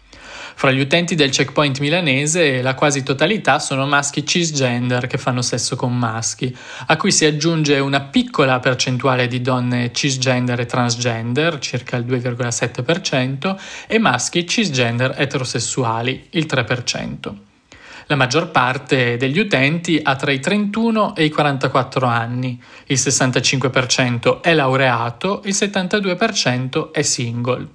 Fra 0.56 0.72
gli 0.72 0.80
utenti 0.80 1.16
del 1.16 1.30
checkpoint 1.30 1.80
milanese 1.80 2.62
la 2.62 2.76
quasi 2.76 3.04
totalità 3.04 3.60
sono 3.60 3.86
maschi 3.86 4.26
cisgender 4.26 5.08
che 5.08 5.18
fanno 5.18 5.42
sesso 5.42 5.76
con 5.76 5.98
maschi, 5.98 6.56
a 6.88 6.98
cui 6.98 7.12
si 7.12 7.26
aggiunge 7.26 7.80
una 7.80 8.02
piccola 8.02 8.60
percentuale 8.60 9.28
di 9.28 9.42
donne 9.42 9.92
cisgender 9.92 10.60
e 10.60 10.66
transgender, 10.66 11.60
circa 11.60 11.98
il 11.98 12.06
2,7%, 12.06 13.56
e 13.88 14.00
maschi 14.00 14.48
cisgender 14.48 15.16
eterosessuali, 15.18 16.28
il 16.32 16.46
3%. 16.46 17.34
La 18.08 18.16
maggior 18.16 18.52
parte 18.52 19.18
degli 19.18 19.40
utenti 19.40 20.00
ha 20.04 20.16
tra 20.16 20.32
i 20.32 20.40
31 20.40 21.16
e 21.16 21.26
i 21.26 21.30
44 21.30 22.06
anni, 22.06 22.62
il 22.88 22.98
65% 22.98 24.42
è 24.42 24.54
laureato, 24.54 25.42
il 25.46 25.54
72% 25.54 26.92
è 26.92 27.02
single. 27.02 27.68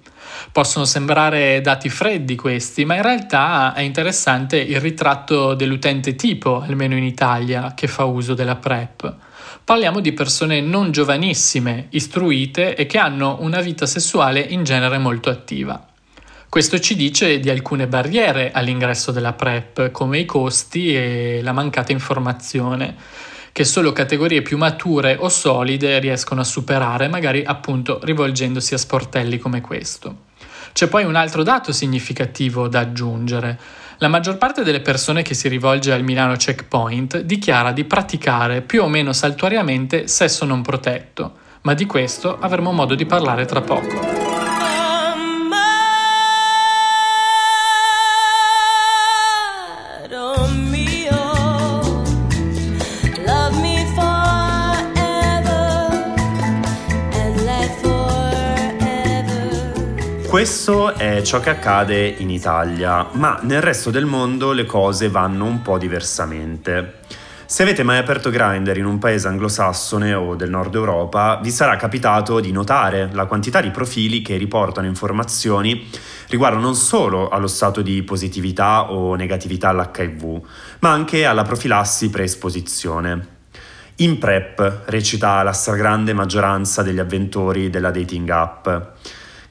Possono 0.53 0.85
sembrare 0.85 1.61
dati 1.61 1.89
freddi 1.89 2.37
questi, 2.37 2.85
ma 2.85 2.97
in 2.97 3.03
realtà 3.03 3.73
è 3.73 3.81
interessante 3.81 4.59
il 4.59 4.81
ritratto 4.81 5.55
dell'utente 5.55 6.15
tipo, 6.15 6.61
almeno 6.61 6.95
in 6.97 7.05
Italia, 7.05 7.73
che 7.75 7.87
fa 7.87 8.05
uso 8.05 8.35
della 8.35 8.57
PrEP. 8.57 9.15
Parliamo 9.65 10.01
di 10.01 10.13
persone 10.13 10.61
non 10.61 10.93
giovanissime, 10.93 11.87
istruite 11.91 12.75
e 12.75 12.87
che 12.87 12.99
hanno 12.99 13.39
una 13.41 13.61
vita 13.61 13.87
sessuale 13.87 14.41
in 14.41 14.65
genere 14.65 14.99
molto 14.99 15.31
attiva. 15.31 15.87
Questo 16.51 16.81
ci 16.81 16.97
dice 16.97 17.41
di 17.41 17.51
alcune 17.51 17.87
barriere 17.87 18.53
all'ingresso 18.53 19.13
della 19.13 19.35
PrEP, 19.35 19.91
come 19.91 20.19
i 20.19 20.25
costi 20.25 20.95
e 20.95 21.41
la 21.43 21.53
mancata 21.53 21.93
informazione, 21.93 22.97
che 23.53 23.65
solo 23.65 23.93
categorie 23.93 24.41
più 24.41 24.57
mature 24.57 25.15
o 25.21 25.29
solide 25.29 25.99
riescono 25.99 26.41
a 26.41 26.45
superare, 26.45 27.07
magari 27.07 27.45
appunto 27.45 28.01
rivolgendosi 28.03 28.73
a 28.73 28.79
sportelli 28.79 29.37
come 29.37 29.61
questo. 29.61 30.27
C'è 30.73 30.89
poi 30.89 31.05
un 31.05 31.17
altro 31.17 31.43
dato 31.43 31.71
significativo 31.71 32.67
da 32.67 32.81
aggiungere. 32.81 33.59
La 33.99 34.09
maggior 34.09 34.39
parte 34.39 34.63
delle 34.63 34.81
persone 34.81 35.21
che 35.21 35.35
si 35.35 35.49
rivolge 35.49 35.93
al 35.93 36.03
Milano 36.03 36.37
Checkpoint 36.37 37.21
dichiara 37.21 37.73
di 37.73 37.85
praticare 37.85 38.63
più 38.63 38.83
o 38.83 38.89
meno 38.89 39.13
saltuariamente 39.13 40.09
sesso 40.09 40.47
non 40.47 40.63
protetto, 40.63 41.35
ma 41.63 41.75
di 41.75 41.85
questo 41.85 42.39
avremo 42.39 42.73
modo 42.73 42.95
di 42.95 43.05
parlare 43.05 43.45
tra 43.45 43.61
poco. 43.61 44.18
Questo 60.39 60.95
è 60.95 61.21
ciò 61.23 61.41
che 61.41 61.51
accade 61.51 62.07
in 62.07 62.31
Italia, 62.31 63.09
ma 63.15 63.41
nel 63.43 63.61
resto 63.61 63.91
del 63.91 64.05
mondo 64.05 64.53
le 64.53 64.67
cose 64.67 65.09
vanno 65.09 65.45
un 65.45 65.63
po' 65.63 65.79
diversamente. 65.79 66.99
Se 67.45 67.65
avete 67.65 67.83
mai 67.83 67.99
aperto 67.99 68.31
Grindr 68.31 68.79
in 68.79 68.87
un 68.87 68.99
paese 68.99 69.27
anglosassone 69.27 70.15
o 70.15 70.37
del 70.37 70.49
nord 70.49 70.77
Europa, 70.77 71.41
vi 71.43 71.51
sarà 71.51 71.75
capitato 71.75 72.39
di 72.39 72.53
notare 72.53 73.11
la 73.15 73.27
quantità 73.27 73.61
di 73.61 73.71
profili 73.71 74.23
che 74.23 74.37
riportano 74.37 74.87
informazioni 74.87 75.91
riguardo 76.29 76.61
non 76.61 76.77
solo 76.77 77.31
allo 77.31 77.49
stato 77.49 77.83
di 77.83 78.01
positività 78.05 78.93
o 78.93 79.17
negatività 79.17 79.71
all'HIV, 79.71 80.41
ma 80.79 80.93
anche 80.93 81.25
alla 81.25 81.43
profilassi 81.43 82.11
preesposizione. 82.11 83.27
In 83.97 84.19
PrEP 84.19 84.83
recita 84.85 85.43
la 85.43 85.53
stragrande 85.53 86.13
maggioranza 86.13 86.85
degli 86.85 87.01
avventori 87.01 87.71
della 87.71 87.91
dating 87.91 88.31
app. 88.31 88.69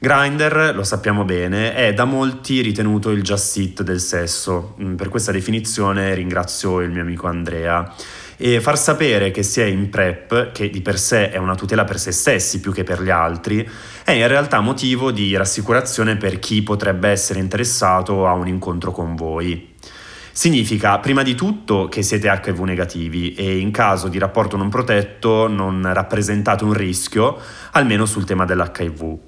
Grindr, 0.00 0.74
lo 0.76 0.84
sappiamo 0.84 1.24
bene, 1.24 1.74
è 1.74 1.92
da 1.92 2.04
molti 2.04 2.60
ritenuto 2.60 3.10
il 3.10 3.20
just 3.20 3.56
it 3.56 3.82
del 3.82 3.98
sesso. 3.98 4.76
Mm, 4.80 4.94
per 4.94 5.08
questa 5.08 5.32
definizione 5.32 6.14
ringrazio 6.14 6.78
il 6.82 6.90
mio 6.92 7.02
amico 7.02 7.26
Andrea. 7.26 7.92
E 8.36 8.60
far 8.60 8.78
sapere 8.78 9.32
che 9.32 9.42
si 9.42 9.60
è 9.60 9.64
in 9.64 9.90
PrEP, 9.90 10.52
che 10.52 10.70
di 10.70 10.82
per 10.82 11.00
sé 11.00 11.30
è 11.30 11.36
una 11.36 11.56
tutela 11.56 11.82
per 11.82 11.98
se 11.98 12.12
stessi 12.12 12.60
più 12.60 12.72
che 12.72 12.84
per 12.84 13.02
gli 13.02 13.10
altri, 13.10 13.68
è 14.04 14.12
in 14.12 14.28
realtà 14.28 14.60
motivo 14.60 15.10
di 15.10 15.34
rassicurazione 15.34 16.16
per 16.16 16.38
chi 16.38 16.62
potrebbe 16.62 17.08
essere 17.08 17.40
interessato 17.40 18.28
a 18.28 18.34
un 18.34 18.46
incontro 18.46 18.92
con 18.92 19.16
voi. 19.16 19.74
Significa 20.30 21.00
prima 21.00 21.24
di 21.24 21.34
tutto 21.34 21.88
che 21.88 22.02
siete 22.02 22.28
HIV 22.28 22.60
negativi 22.60 23.34
e 23.34 23.58
in 23.58 23.72
caso 23.72 24.06
di 24.06 24.18
rapporto 24.18 24.56
non 24.56 24.68
protetto 24.68 25.48
non 25.48 25.92
rappresentate 25.92 26.62
un 26.62 26.72
rischio, 26.72 27.36
almeno 27.72 28.06
sul 28.06 28.24
tema 28.24 28.44
dell'HIV. 28.44 29.18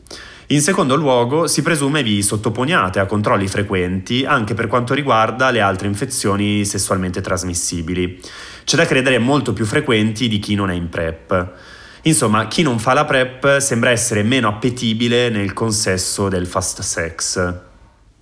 In 0.52 0.62
secondo 0.62 0.96
luogo, 0.96 1.46
si 1.46 1.62
presume 1.62 2.02
vi 2.02 2.22
sottoponiate 2.22 2.98
a 2.98 3.06
controlli 3.06 3.46
frequenti 3.46 4.24
anche 4.24 4.52
per 4.52 4.66
quanto 4.66 4.94
riguarda 4.94 5.50
le 5.50 5.60
altre 5.60 5.86
infezioni 5.86 6.64
sessualmente 6.64 7.20
trasmissibili. 7.20 8.20
C'è 8.64 8.76
da 8.76 8.84
credere 8.84 9.18
molto 9.18 9.52
più 9.52 9.64
frequenti 9.64 10.26
di 10.26 10.40
chi 10.40 10.56
non 10.56 10.68
è 10.68 10.74
in 10.74 10.88
PrEP. 10.88 11.52
Insomma, 12.02 12.48
chi 12.48 12.62
non 12.62 12.80
fa 12.80 12.94
la 12.94 13.04
PrEP 13.04 13.58
sembra 13.58 13.90
essere 13.90 14.24
meno 14.24 14.48
appetibile 14.48 15.28
nel 15.28 15.52
consesso 15.52 16.28
del 16.28 16.48
fast 16.48 16.80
sex. 16.80 17.54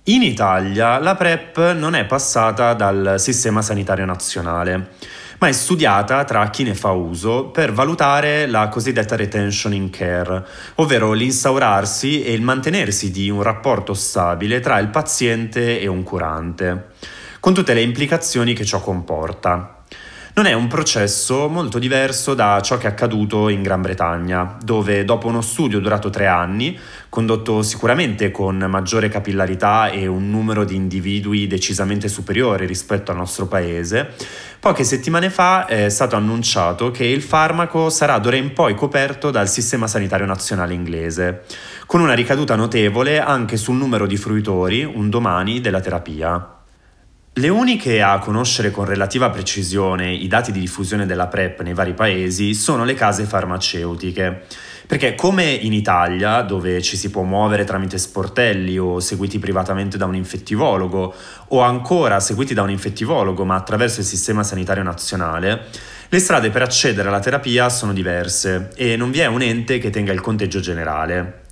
In 0.03 0.21
Italia 0.21 0.99
la 0.99 1.15
PrEP 1.15 1.73
non 1.73 1.95
è 1.95 2.05
passata 2.05 2.75
dal 2.75 3.15
sistema 3.17 3.63
sanitario 3.63 4.05
nazionale 4.05 4.89
ma 5.39 5.47
è 5.47 5.51
studiata 5.51 6.23
tra 6.25 6.49
chi 6.49 6.63
ne 6.63 6.75
fa 6.75 6.91
uso 6.91 7.45
per 7.45 7.71
valutare 7.71 8.45
la 8.45 8.67
cosiddetta 8.67 9.15
retention 9.15 9.73
in 9.73 9.89
care, 9.89 10.45
ovvero 10.75 11.13
l'instaurarsi 11.13 12.23
e 12.23 12.33
il 12.33 12.41
mantenersi 12.41 13.09
di 13.09 13.29
un 13.29 13.41
rapporto 13.41 13.93
stabile 13.93 14.59
tra 14.59 14.77
il 14.79 14.89
paziente 14.89 15.79
e 15.79 15.87
un 15.87 16.03
curante, 16.03 16.89
con 17.39 17.53
tutte 17.53 17.73
le 17.73 17.81
implicazioni 17.81 18.53
che 18.53 18.65
ciò 18.65 18.81
comporta. 18.81 19.78
Non 20.39 20.47
è 20.47 20.53
un 20.53 20.67
processo 20.67 21.49
molto 21.49 21.79
diverso 21.79 22.33
da 22.33 22.61
ciò 22.61 22.77
che 22.77 22.87
è 22.87 22.89
accaduto 22.89 23.49
in 23.49 23.61
Gran 23.61 23.81
Bretagna, 23.81 24.55
dove 24.63 25.03
dopo 25.03 25.27
uno 25.27 25.41
studio 25.41 25.81
durato 25.81 26.09
tre 26.09 26.27
anni, 26.27 26.79
condotto 27.09 27.61
sicuramente 27.61 28.31
con 28.31 28.55
maggiore 28.55 29.09
capillarità 29.09 29.89
e 29.89 30.07
un 30.07 30.29
numero 30.29 30.63
di 30.63 30.75
individui 30.75 31.45
decisamente 31.45 32.07
superiore 32.07 32.65
rispetto 32.65 33.11
al 33.11 33.17
nostro 33.17 33.47
paese, 33.47 34.13
poche 34.61 34.85
settimane 34.85 35.29
fa 35.29 35.65
è 35.65 35.89
stato 35.89 36.15
annunciato 36.15 36.89
che 36.89 37.03
il 37.03 37.21
farmaco 37.21 37.89
sarà 37.89 38.17
d'ora 38.17 38.37
in 38.37 38.53
poi 38.53 38.75
coperto 38.75 39.31
dal 39.31 39.49
Sistema 39.49 39.87
Sanitario 39.87 40.25
Nazionale 40.25 40.73
inglese, 40.73 41.41
con 41.85 41.99
una 41.99 42.13
ricaduta 42.13 42.55
notevole 42.55 43.19
anche 43.19 43.57
sul 43.57 43.75
numero 43.75 44.07
di 44.07 44.15
fruitori, 44.15 44.85
un 44.85 45.09
domani, 45.09 45.59
della 45.59 45.81
terapia. 45.81 46.58
Le 47.39 47.47
uniche 47.47 48.01
a 48.01 48.19
conoscere 48.19 48.69
con 48.69 48.83
relativa 48.83 49.29
precisione 49.29 50.11
i 50.11 50.27
dati 50.27 50.51
di 50.51 50.59
diffusione 50.59 51.05
della 51.05 51.27
PrEP 51.27 51.61
nei 51.61 51.73
vari 51.73 51.93
paesi 51.93 52.53
sono 52.53 52.83
le 52.83 52.95
case 52.95 53.23
farmaceutiche, 53.23 54.41
perché 54.85 55.15
come 55.15 55.45
in 55.45 55.71
Italia, 55.71 56.41
dove 56.41 56.81
ci 56.81 56.97
si 56.97 57.09
può 57.09 57.21
muovere 57.21 57.63
tramite 57.63 57.97
sportelli 57.97 58.77
o 58.77 58.99
seguiti 58.99 59.39
privatamente 59.39 59.95
da 59.95 60.03
un 60.03 60.15
infettivologo, 60.15 61.13
o 61.47 61.61
ancora 61.61 62.19
seguiti 62.19 62.53
da 62.53 62.63
un 62.63 62.71
infettivologo 62.71 63.45
ma 63.45 63.55
attraverso 63.55 64.01
il 64.01 64.05
sistema 64.05 64.43
sanitario 64.43 64.83
nazionale, 64.83 65.67
le 66.09 66.19
strade 66.19 66.49
per 66.49 66.63
accedere 66.63 67.07
alla 67.07 67.21
terapia 67.21 67.69
sono 67.69 67.93
diverse 67.93 68.71
e 68.75 68.97
non 68.97 69.11
vi 69.11 69.19
è 69.19 69.27
un 69.27 69.41
ente 69.41 69.77
che 69.77 69.91
tenga 69.91 70.11
il 70.11 70.19
conteggio 70.19 70.59
generale. 70.59 71.47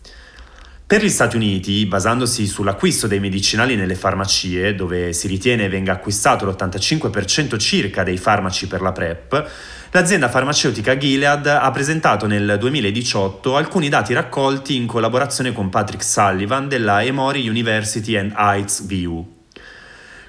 Per 0.88 1.03
gli 1.03 1.10
Stati 1.10 1.36
Uniti, 1.36 1.86
basandosi 1.86 2.48
sull'acquisto 2.48 3.08
dei 3.08 3.20
medicinali 3.20 3.75
nelle 3.75 3.94
farmacie, 3.94 4.74
dove 4.74 5.12
si 5.12 5.27
ritiene 5.27 5.67
venga 5.67 5.91
acquistato 5.91 6.46
l'85% 6.46 7.60
circa 7.60 8.03
dei 8.03 8.15
farmaci 8.15 8.67
per 8.67 8.79
la 8.79 8.94
PrEP, 8.94 9.51
l'azienda 9.91 10.29
farmaceutica 10.29 10.98
Gilead 10.98 11.46
ha 11.46 11.70
presentato 11.72 12.25
nel 12.25 12.56
2018 12.58 13.58
alcuni 13.58 13.89
dati 13.89 14.13
raccolti 14.13 14.77
in 14.77 14.88
collaborazione 14.88 15.51
con 15.51 15.67
Patrick 15.67 16.06
Sullivan 16.06 16.70
della 16.70 17.03
Emory 17.03 17.46
University 17.50 18.15
and 18.15 18.32
Heights 18.38 18.86
VU. 18.88 19.44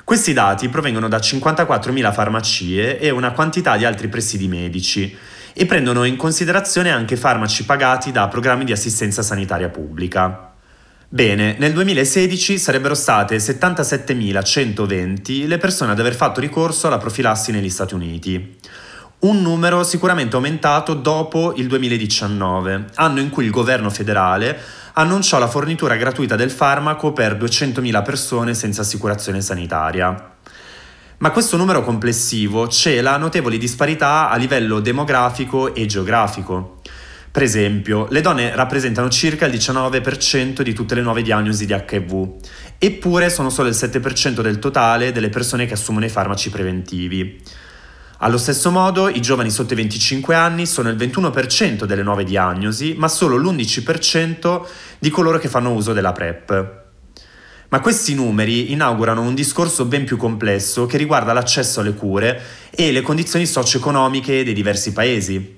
Questi 0.02 0.32
dati 0.32 0.68
provengono 0.68 1.06
da 1.06 1.18
54.000 1.18 2.12
farmacie 2.12 2.98
e 2.98 3.10
una 3.10 3.30
quantità 3.30 3.76
di 3.76 3.84
altri 3.84 4.08
presidi 4.08 4.48
medici 4.48 5.16
e 5.52 5.66
prendono 5.66 6.02
in 6.02 6.16
considerazione 6.16 6.90
anche 6.90 7.16
farmaci 7.16 7.64
pagati 7.64 8.10
da 8.10 8.26
programmi 8.26 8.64
di 8.64 8.72
assistenza 8.72 9.22
sanitaria 9.22 9.68
pubblica. 9.68 10.47
Bene, 11.10 11.56
nel 11.58 11.72
2016 11.72 12.58
sarebbero 12.58 12.94
state 12.94 13.38
77.120 13.38 15.46
le 15.46 15.56
persone 15.56 15.92
ad 15.92 16.00
aver 16.00 16.14
fatto 16.14 16.38
ricorso 16.38 16.86
alla 16.86 16.98
profilassi 16.98 17.50
negli 17.50 17.70
Stati 17.70 17.94
Uniti. 17.94 18.58
Un 19.20 19.40
numero 19.40 19.84
sicuramente 19.84 20.36
aumentato 20.36 20.92
dopo 20.92 21.54
il 21.56 21.66
2019, 21.66 22.88
anno 22.96 23.20
in 23.20 23.30
cui 23.30 23.46
il 23.46 23.50
governo 23.50 23.88
federale 23.88 24.60
annunciò 24.92 25.38
la 25.38 25.48
fornitura 25.48 25.96
gratuita 25.96 26.36
del 26.36 26.50
farmaco 26.50 27.14
per 27.14 27.38
200.000 27.38 28.04
persone 28.04 28.52
senza 28.52 28.82
assicurazione 28.82 29.40
sanitaria. 29.40 30.34
Ma 31.20 31.30
questo 31.30 31.56
numero 31.56 31.82
complessivo 31.82 32.68
cela 32.68 33.16
notevoli 33.16 33.56
disparità 33.56 34.28
a 34.28 34.36
livello 34.36 34.80
demografico 34.80 35.74
e 35.74 35.86
geografico. 35.86 36.77
Per 37.38 37.46
esempio, 37.46 38.08
le 38.10 38.20
donne 38.20 38.52
rappresentano 38.56 39.08
circa 39.10 39.46
il 39.46 39.52
19% 39.52 40.60
di 40.62 40.72
tutte 40.72 40.96
le 40.96 41.02
nuove 41.02 41.22
diagnosi 41.22 41.66
di 41.66 41.72
HIV, 41.72 42.32
eppure 42.78 43.30
sono 43.30 43.48
solo 43.48 43.68
il 43.68 43.76
7% 43.76 44.40
del 44.40 44.58
totale 44.58 45.12
delle 45.12 45.28
persone 45.28 45.64
che 45.64 45.74
assumono 45.74 46.04
i 46.04 46.08
farmaci 46.08 46.50
preventivi. 46.50 47.40
Allo 48.18 48.38
stesso 48.38 48.72
modo, 48.72 49.08
i 49.08 49.20
giovani 49.20 49.50
sotto 49.50 49.74
i 49.74 49.76
25 49.76 50.34
anni 50.34 50.66
sono 50.66 50.88
il 50.88 50.96
21% 50.96 51.84
delle 51.84 52.02
nuove 52.02 52.24
diagnosi, 52.24 52.96
ma 52.98 53.06
solo 53.06 53.36
l'11% 53.36 54.62
di 54.98 55.08
coloro 55.08 55.38
che 55.38 55.46
fanno 55.46 55.70
uso 55.70 55.92
della 55.92 56.10
PrEP. 56.10 56.82
Ma 57.68 57.78
questi 57.78 58.14
numeri 58.14 58.72
inaugurano 58.72 59.20
un 59.20 59.36
discorso 59.36 59.84
ben 59.84 60.04
più 60.04 60.16
complesso 60.16 60.86
che 60.86 60.96
riguarda 60.96 61.32
l'accesso 61.32 61.78
alle 61.78 61.94
cure 61.94 62.42
e 62.70 62.90
le 62.90 63.02
condizioni 63.02 63.46
socio-economiche 63.46 64.42
dei 64.42 64.54
diversi 64.54 64.90
paesi. 64.90 65.57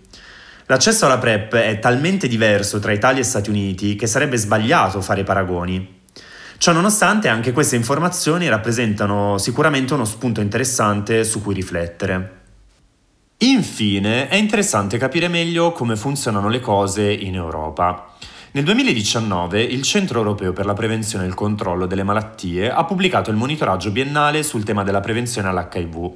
L'accesso 0.70 1.04
alla 1.04 1.18
PrEP 1.18 1.56
è 1.56 1.80
talmente 1.80 2.28
diverso 2.28 2.78
tra 2.78 2.92
Italia 2.92 3.20
e 3.20 3.24
Stati 3.24 3.50
Uniti 3.50 3.96
che 3.96 4.06
sarebbe 4.06 4.37
sbagliato 4.37 5.00
fare 5.00 5.24
paragoni. 5.24 6.02
Ciononostante 6.59 7.26
anche 7.26 7.50
queste 7.50 7.74
informazioni 7.74 8.48
rappresentano 8.48 9.37
sicuramente 9.38 9.94
uno 9.94 10.04
spunto 10.04 10.40
interessante 10.40 11.24
su 11.24 11.42
cui 11.42 11.54
riflettere. 11.54 12.42
Infine 13.38 14.28
è 14.28 14.37
interessante 14.37 14.96
capire 14.96 15.26
meglio 15.26 15.72
come 15.72 15.96
funzionano 15.96 16.48
le 16.48 16.61
cose 16.61 17.02
in 17.11 17.35
Europa. 17.35 18.14
Nel 18.52 18.62
2019 18.62 19.61
il 19.61 19.83
Centro 19.83 20.20
Europeo 20.20 20.52
per 20.52 20.66
la 20.66 20.74
Prevenzione 20.74 21.24
e 21.24 21.26
il 21.26 21.35
Controllo 21.35 21.87
delle 21.87 22.04
Malattie 22.04 22.70
ha 22.70 22.85
pubblicato 22.85 23.30
il 23.30 23.37
monitoraggio 23.37 23.90
biennale 23.90 24.44
sul 24.44 24.62
tema 24.62 24.85
della 24.85 25.00
prevenzione 25.00 25.48
all'HIV. 25.48 26.12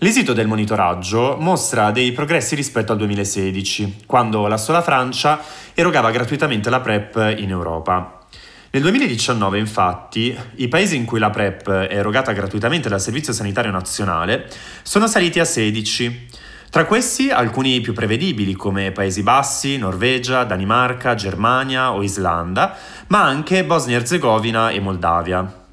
L'esito 0.00 0.34
del 0.34 0.46
monitoraggio 0.46 1.38
mostra 1.40 1.90
dei 1.90 2.12
progressi 2.12 2.54
rispetto 2.54 2.92
al 2.92 2.98
2016, 2.98 4.02
quando 4.04 4.46
la 4.46 4.58
sola 4.58 4.82
Francia 4.82 5.40
erogava 5.72 6.10
gratuitamente 6.10 6.68
la 6.68 6.80
PrEP 6.80 7.34
in 7.38 7.48
Europa. 7.48 8.26
Nel 8.72 8.82
2019, 8.82 9.58
infatti, 9.58 10.36
i 10.56 10.68
paesi 10.68 10.96
in 10.96 11.06
cui 11.06 11.18
la 11.18 11.30
PrEP 11.30 11.70
è 11.70 11.96
erogata 11.96 12.32
gratuitamente 12.32 12.90
dal 12.90 13.00
Servizio 13.00 13.32
Sanitario 13.32 13.70
Nazionale 13.70 14.50
sono 14.82 15.06
saliti 15.06 15.40
a 15.40 15.46
16. 15.46 16.28
Tra 16.68 16.84
questi 16.84 17.30
alcuni 17.30 17.80
più 17.80 17.94
prevedibili 17.94 18.52
come 18.52 18.92
Paesi 18.92 19.22
Bassi, 19.22 19.78
Norvegia, 19.78 20.44
Danimarca, 20.44 21.14
Germania 21.14 21.94
o 21.94 22.02
Islanda, 22.02 22.76
ma 23.06 23.22
anche 23.22 23.64
Bosnia-Herzegovina 23.64 24.68
e 24.68 24.78
Moldavia. 24.78 25.65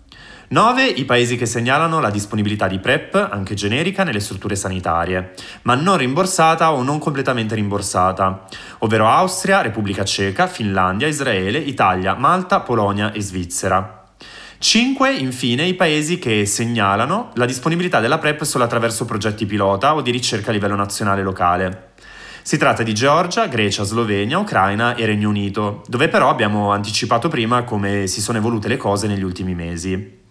9 0.54 0.86
i 0.86 1.04
paesi 1.06 1.36
che 1.36 1.48
segnalano 1.48 2.00
la 2.00 2.12
disponibilità 2.12 2.68
di 2.68 2.78
PrEP, 2.78 3.16
anche 3.32 3.56
generica, 3.56 4.04
nelle 4.04 4.20
strutture 4.20 4.56
sanitarie, 4.56 5.34
ma 5.63 5.74
non 5.74 5.98
rimborsata 5.98 6.74
o 6.74 6.84
non 6.84 7.00
completamente 7.00 7.56
rimborsata, 7.56 8.46
ovvero 8.78 9.08
Austria, 9.08 9.62
Repubblica 9.62 10.06
Ceca, 10.06 10.46
Finlandia, 10.46 11.08
Israele, 11.08 11.58
Italia, 11.58 12.13
Malta, 12.13 12.60
Polonia 12.60 13.12
e 13.13 13.22
Svizzera. 13.22 14.13
5 14.60 15.12
infine 15.16 15.66
i 15.66 15.74
paesi 15.74 16.20
che 16.20 16.46
segnalano 16.46 17.32
la 17.34 17.46
disponibilità 17.46 18.00
della 18.00 18.20
PrEP 18.20 18.44
solo 18.44 18.63
attraverso 18.63 19.06
progetti 19.06 19.48
pilota 19.48 19.96
o 19.96 20.02
di 20.02 20.12
ricerca 20.12 20.52
a 20.52 20.54
livello 20.54 20.76
nazionale 20.76 21.22
e 21.22 21.24
locale. 21.24 21.94
Si 22.44 22.58
tratta 22.58 22.84
di 22.84 22.94
Georgia, 22.94 23.48
Grecia, 23.48 23.82
Slovenia, 23.82 24.38
Ucraina 24.38 24.94
e 24.94 25.08
Regno 25.08 25.30
Unito, 25.30 25.82
dove 25.88 26.10
però 26.10 26.30
abbiamo 26.30 26.72
anticipato 26.72 27.28
prima 27.28 27.63
come 27.63 28.06
si 28.06 28.22
sono 28.22 28.38
evolute 28.38 28.68
le 28.68 28.78
cose 28.78 29.08
negli 29.08 29.24
ultimi 29.24 29.56
mesi. 29.56 30.22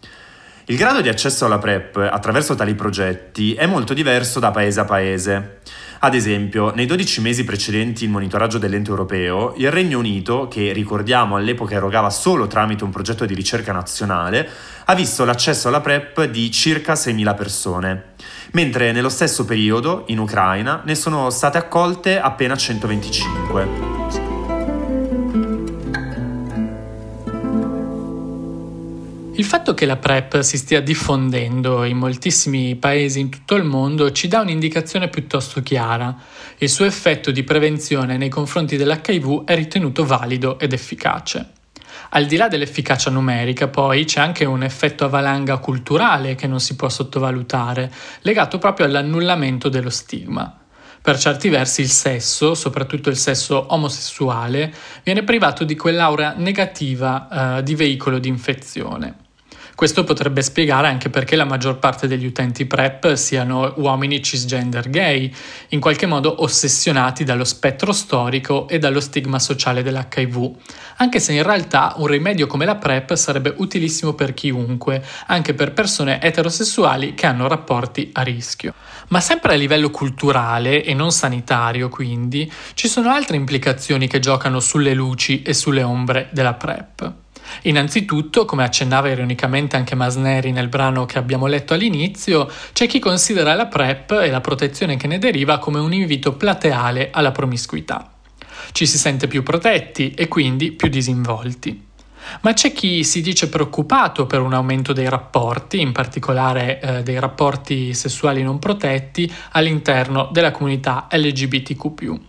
Il 0.66 0.76
grado 0.76 1.00
di 1.00 1.08
accesso 1.08 1.44
alla 1.44 1.58
PrEP 1.58 1.96
attraverso 1.96 2.54
tali 2.54 2.76
progetti 2.76 3.54
è 3.54 3.66
molto 3.66 3.94
diverso 3.94 4.38
da 4.38 4.52
paese 4.52 4.78
a 4.78 4.84
paese. 4.84 5.58
Ad 5.98 6.14
esempio, 6.14 6.72
nei 6.72 6.86
12 6.86 7.20
mesi 7.20 7.42
precedenti 7.42 8.04
il 8.04 8.10
monitoraggio 8.10 8.58
dell'ente 8.58 8.90
europeo, 8.90 9.54
il 9.56 9.72
Regno 9.72 9.98
Unito, 9.98 10.46
che 10.46 10.72
ricordiamo 10.72 11.34
all'epoca 11.34 11.74
erogava 11.74 12.10
solo 12.10 12.46
tramite 12.46 12.84
un 12.84 12.90
progetto 12.90 13.24
di 13.24 13.34
ricerca 13.34 13.72
nazionale, 13.72 14.48
ha 14.84 14.94
visto 14.94 15.24
l'accesso 15.24 15.66
alla 15.66 15.80
PrEP 15.80 16.26
di 16.26 16.48
circa 16.52 16.92
6.000 16.92 17.34
persone, 17.36 18.04
mentre 18.52 18.92
nello 18.92 19.08
stesso 19.08 19.44
periodo, 19.44 20.04
in 20.08 20.20
Ucraina, 20.20 20.82
ne 20.84 20.94
sono 20.94 21.30
state 21.30 21.58
accolte 21.58 22.20
appena 22.20 22.56
125. 22.56 24.01
Il 29.34 29.44
fatto 29.44 29.72
che 29.72 29.86
la 29.86 29.96
PrEP 29.96 30.40
si 30.40 30.58
stia 30.58 30.82
diffondendo 30.82 31.84
in 31.84 31.96
moltissimi 31.96 32.76
paesi 32.76 33.18
in 33.18 33.30
tutto 33.30 33.54
il 33.54 33.64
mondo 33.64 34.12
ci 34.12 34.28
dà 34.28 34.40
un'indicazione 34.40 35.08
piuttosto 35.08 35.62
chiara. 35.62 36.14
Il 36.58 36.68
suo 36.68 36.84
effetto 36.84 37.30
di 37.30 37.42
prevenzione 37.42 38.18
nei 38.18 38.28
confronti 38.28 38.76
dell'HIV 38.76 39.44
è 39.44 39.54
ritenuto 39.54 40.04
valido 40.04 40.58
ed 40.58 40.74
efficace. 40.74 41.52
Al 42.10 42.26
di 42.26 42.36
là 42.36 42.48
dell'efficacia 42.48 43.10
numerica, 43.10 43.68
poi, 43.68 44.04
c'è 44.04 44.20
anche 44.20 44.44
un 44.44 44.62
effetto 44.62 45.06
a 45.06 45.08
valanga 45.08 45.56
culturale 45.56 46.34
che 46.34 46.46
non 46.46 46.60
si 46.60 46.76
può 46.76 46.90
sottovalutare, 46.90 47.90
legato 48.20 48.58
proprio 48.58 48.84
all'annullamento 48.84 49.70
dello 49.70 49.90
stigma. 49.90 50.61
Per 51.02 51.18
certi 51.18 51.48
versi 51.48 51.80
il 51.80 51.90
sesso, 51.90 52.54
soprattutto 52.54 53.10
il 53.10 53.16
sesso 53.16 53.66
omosessuale, 53.74 54.72
viene 55.02 55.24
privato 55.24 55.64
di 55.64 55.74
quell'aura 55.74 56.34
negativa 56.36 57.58
eh, 57.58 57.62
di 57.64 57.74
veicolo 57.74 58.20
di 58.20 58.28
infezione. 58.28 59.16
Questo 59.74 60.04
potrebbe 60.04 60.42
spiegare 60.42 60.86
anche 60.86 61.08
perché 61.08 61.34
la 61.34 61.44
maggior 61.44 61.78
parte 61.78 62.06
degli 62.06 62.26
utenti 62.26 62.66
PrEP 62.66 63.14
siano 63.14 63.72
uomini 63.76 64.22
cisgender 64.22 64.90
gay, 64.90 65.32
in 65.68 65.80
qualche 65.80 66.06
modo 66.06 66.42
ossessionati 66.42 67.24
dallo 67.24 67.44
spettro 67.44 67.92
storico 67.92 68.68
e 68.68 68.78
dallo 68.78 69.00
stigma 69.00 69.38
sociale 69.38 69.82
dell'HIV, 69.82 70.50
anche 70.98 71.20
se 71.20 71.32
in 71.32 71.42
realtà 71.42 71.94
un 71.96 72.06
rimedio 72.06 72.46
come 72.46 72.64
la 72.64 72.76
PrEP 72.76 73.14
sarebbe 73.14 73.54
utilissimo 73.56 74.12
per 74.12 74.34
chiunque, 74.34 75.04
anche 75.26 75.54
per 75.54 75.72
persone 75.72 76.20
eterosessuali 76.20 77.14
che 77.14 77.26
hanno 77.26 77.48
rapporti 77.48 78.10
a 78.12 78.22
rischio. 78.22 78.74
Ma 79.08 79.20
sempre 79.20 79.54
a 79.54 79.56
livello 79.56 79.90
culturale 79.90 80.84
e 80.84 80.94
non 80.94 81.10
sanitario, 81.10 81.88
quindi, 81.88 82.50
ci 82.74 82.88
sono 82.88 83.10
altre 83.10 83.36
implicazioni 83.36 84.06
che 84.06 84.20
giocano 84.20 84.60
sulle 84.60 84.94
luci 84.94 85.42
e 85.42 85.54
sulle 85.54 85.82
ombre 85.82 86.28
della 86.32 86.54
PrEP. 86.54 87.21
Innanzitutto, 87.62 88.44
come 88.44 88.64
accennava 88.64 89.08
ironicamente 89.08 89.76
anche 89.76 89.94
Masneri 89.94 90.52
nel 90.52 90.68
brano 90.68 91.06
che 91.06 91.18
abbiamo 91.18 91.46
letto 91.46 91.74
all'inizio, 91.74 92.50
c'è 92.72 92.86
chi 92.86 92.98
considera 92.98 93.54
la 93.54 93.66
PrEP 93.66 94.12
e 94.22 94.30
la 94.30 94.40
protezione 94.40 94.96
che 94.96 95.06
ne 95.06 95.18
deriva 95.18 95.58
come 95.58 95.78
un 95.78 95.92
invito 95.92 96.34
plateale 96.34 97.10
alla 97.12 97.32
promiscuità. 97.32 98.12
Ci 98.72 98.86
si 98.86 98.98
sente 98.98 99.28
più 99.28 99.42
protetti 99.42 100.12
e 100.12 100.28
quindi 100.28 100.72
più 100.72 100.88
disinvolti. 100.88 101.90
Ma 102.42 102.52
c'è 102.52 102.72
chi 102.72 103.04
si 103.04 103.20
dice 103.20 103.48
preoccupato 103.48 104.26
per 104.26 104.40
un 104.40 104.54
aumento 104.54 104.92
dei 104.92 105.08
rapporti, 105.08 105.80
in 105.80 105.92
particolare 105.92 106.80
eh, 106.80 107.02
dei 107.02 107.18
rapporti 107.18 107.94
sessuali 107.94 108.42
non 108.42 108.58
protetti, 108.58 109.30
all'interno 109.52 110.28
della 110.32 110.52
comunità 110.52 111.08
LGBTQ. 111.10 112.20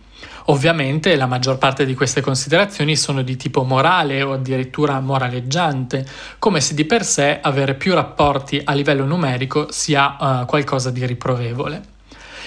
Ovviamente 0.46 1.16
la 1.16 1.26
maggior 1.26 1.58
parte 1.58 1.86
di 1.86 1.94
queste 1.94 2.20
considerazioni 2.20 2.96
sono 2.96 3.22
di 3.22 3.36
tipo 3.36 3.64
morale 3.64 4.22
o 4.22 4.32
addirittura 4.32 5.00
moraleggiante, 5.00 6.06
come 6.38 6.60
se 6.60 6.74
di 6.74 6.84
per 6.84 7.04
sé 7.04 7.38
avere 7.40 7.74
più 7.74 7.94
rapporti 7.94 8.60
a 8.62 8.72
livello 8.72 9.04
numerico 9.04 9.70
sia 9.70 10.16
uh, 10.18 10.46
qualcosa 10.46 10.90
di 10.90 11.06
riprovevole. 11.06 11.92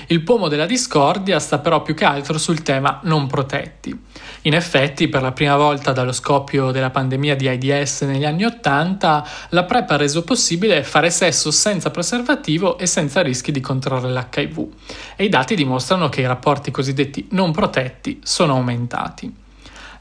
Il 0.08 0.22
pomo 0.22 0.48
della 0.48 0.68
discordia 0.68 1.40
sta 1.40 1.58
però 1.58 1.82
più 1.82 1.96
che 1.96 2.06
altro 2.06 2.38
sul 2.38 2.62
tema 2.62 3.00
non 3.04 3.28
protetti. 3.28 4.00
In 4.41 4.54
effetti, 4.54 5.08
per 5.08 5.21
la 5.21 5.32
prima 5.32 5.56
volta 5.56 5.91
dallo 5.91 6.12
scoppio 6.12 6.71
della 6.71 6.89
pandemia 6.89 7.36
di 7.36 7.71
AIDS 7.71 8.02
negli 8.02 8.26
anni 8.26 8.45
Ottanta, 8.45 9.28
la 9.50 9.63
PrEP 9.63 9.91
ha 9.91 9.97
reso 9.97 10.23
possibile 10.23 10.84
fare 10.84 11.10
sesso 11.10 11.52
senza 11.52 11.91
preservativo 11.91 12.78
e 12.78 12.86
senza 12.86 13.21
rischi 13.21 13.52
di 13.52 13.62
contrarre 13.62 14.10
l'HIV. 14.10 14.67
E 15.15 15.23
i 15.26 15.30
dati 15.30 15.56
dimostrano 15.56 16.10
che 16.10 16.21
i 16.21 16.28
rapporti 16.28 16.71
cosiddetti 16.71 17.28
non 17.32 17.52
protetti 17.52 18.19
sono 18.23 18.54
aumentati. 18.54 19.45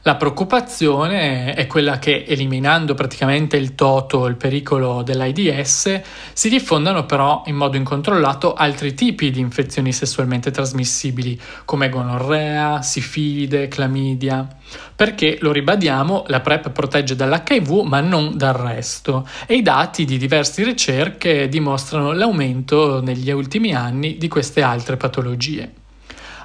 La 0.07 0.15
preoccupazione 0.15 1.53
è 1.53 1.67
quella 1.67 1.99
che 1.99 2.23
eliminando 2.25 2.93
praticamente 2.93 3.57
il 3.57 3.75
toto, 3.75 4.25
il 4.27 4.37
pericolo 4.37 5.03
dell'AIDS, 5.03 5.99
si 6.31 6.47
diffondano 6.47 7.05
però 7.05 7.43
in 7.47 7.57
modo 7.57 7.75
incontrollato 7.75 8.53
altri 8.53 8.93
tipi 8.93 9.31
di 9.31 9.41
infezioni 9.41 9.91
sessualmente 9.91 10.49
trasmissibili 10.49 11.37
come 11.65 11.89
gonorrea, 11.89 12.81
sifilide, 12.81 13.67
clamidia. 13.67 14.47
Perché, 14.95 15.39
lo 15.41 15.51
ribadiamo, 15.51 16.23
la 16.27 16.39
PrEP 16.39 16.69
protegge 16.69 17.13
dall'HIV 17.13 17.81
ma 17.81 17.99
non 17.99 18.37
dal 18.37 18.53
resto 18.53 19.27
e 19.45 19.55
i 19.55 19.61
dati 19.61 20.05
di 20.05 20.17
diverse 20.17 20.63
ricerche 20.63 21.49
dimostrano 21.49 22.13
l'aumento 22.13 23.01
negli 23.01 23.29
ultimi 23.29 23.75
anni 23.75 24.17
di 24.17 24.29
queste 24.29 24.61
altre 24.61 24.95
patologie. 24.95 25.85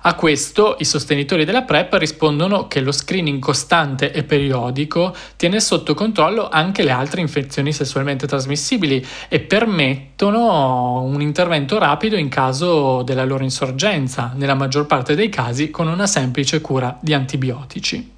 A 0.04 0.14
questo 0.14 0.74
i 0.80 0.84
sostenitori 0.84 1.44
della 1.44 1.62
PrEP 1.62 1.94
rispondono 1.94 2.66
che 2.66 2.80
lo 2.80 2.90
screening 2.90 3.38
costante 3.40 4.10
e 4.10 4.24
periodico 4.24 5.14
tiene 5.36 5.60
sotto 5.60 5.94
controllo 5.94 6.48
anche 6.48 6.82
le 6.82 6.90
altre 6.90 7.20
infezioni 7.20 7.72
sessualmente 7.72 8.26
trasmissibili 8.26 9.06
e 9.28 9.38
permettono 9.38 11.02
un 11.02 11.20
intervento 11.20 11.78
rapido 11.78 12.16
in 12.16 12.28
caso 12.28 13.02
della 13.04 13.24
loro 13.24 13.44
insorgenza, 13.44 14.32
nella 14.34 14.54
maggior 14.54 14.86
parte 14.86 15.14
dei 15.14 15.28
casi 15.28 15.70
con 15.70 15.86
una 15.86 16.08
semplice 16.08 16.60
cura 16.60 16.98
di 17.00 17.14
antibiotici. 17.14 18.14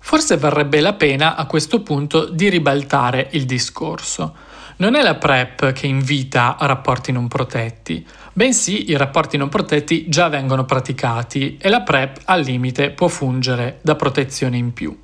Forse 0.00 0.36
varrebbe 0.36 0.80
la 0.80 0.92
pena 0.92 1.34
a 1.34 1.46
questo 1.46 1.80
punto 1.80 2.26
di 2.26 2.50
ribaltare 2.50 3.28
il 3.30 3.46
discorso. 3.46 4.34
Non 4.82 4.96
è 4.96 5.02
la 5.02 5.14
PrEP 5.14 5.70
che 5.70 5.86
invita 5.86 6.56
a 6.58 6.66
rapporti 6.66 7.12
non 7.12 7.28
protetti, 7.28 8.04
bensì 8.32 8.90
i 8.90 8.96
rapporti 8.96 9.36
non 9.36 9.48
protetti 9.48 10.08
già 10.08 10.28
vengono 10.28 10.64
praticati 10.64 11.56
e 11.56 11.68
la 11.68 11.82
PrEP 11.82 12.22
al 12.24 12.40
limite 12.40 12.90
può 12.90 13.06
fungere 13.06 13.78
da 13.80 13.94
protezione 13.94 14.56
in 14.56 14.72
più. 14.72 14.98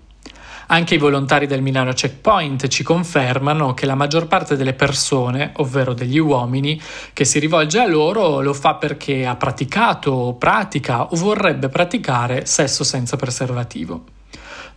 Anche 0.66 0.96
i 0.96 0.98
volontari 0.98 1.46
del 1.46 1.62
Milano 1.62 1.92
Checkpoint 1.92 2.66
ci 2.66 2.82
confermano 2.82 3.72
che 3.72 3.86
la 3.86 3.94
maggior 3.94 4.26
parte 4.26 4.56
delle 4.56 4.74
persone, 4.74 5.52
ovvero 5.58 5.94
degli 5.94 6.18
uomini, 6.18 6.82
che 7.12 7.24
si 7.24 7.38
rivolge 7.38 7.78
a 7.78 7.86
loro 7.86 8.40
lo 8.40 8.54
fa 8.54 8.74
perché 8.74 9.26
ha 9.26 9.36
praticato, 9.36 10.34
pratica 10.36 11.04
o 11.04 11.14
vorrebbe 11.14 11.68
praticare 11.68 12.46
sesso 12.46 12.82
senza 12.82 13.14
preservativo. 13.14 14.17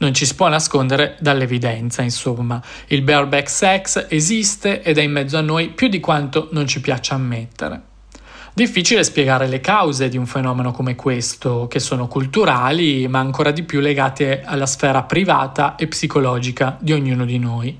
Non 0.01 0.15
ci 0.15 0.25
si 0.25 0.33
può 0.33 0.47
nascondere 0.49 1.15
dall'evidenza, 1.19 2.01
insomma. 2.01 2.59
Il 2.87 3.03
bareback 3.03 3.47
sex 3.47 4.07
esiste 4.09 4.81
ed 4.81 4.97
è 4.97 5.01
in 5.03 5.11
mezzo 5.11 5.37
a 5.37 5.41
noi 5.41 5.69
più 5.69 5.89
di 5.89 5.99
quanto 5.99 6.49
non 6.53 6.65
ci 6.65 6.81
piaccia 6.81 7.13
ammettere. 7.13 7.81
Difficile 8.51 9.03
spiegare 9.03 9.47
le 9.47 9.59
cause 9.59 10.09
di 10.09 10.17
un 10.17 10.25
fenomeno 10.25 10.71
come 10.71 10.95
questo, 10.95 11.67
che 11.67 11.79
sono 11.79 12.07
culturali, 12.07 13.07
ma 13.07 13.19
ancora 13.19 13.51
di 13.51 13.61
più 13.61 13.79
legate 13.79 14.41
alla 14.43 14.65
sfera 14.65 15.03
privata 15.03 15.75
e 15.75 15.87
psicologica 15.87 16.77
di 16.79 16.93
ognuno 16.93 17.23
di 17.23 17.37
noi. 17.37 17.77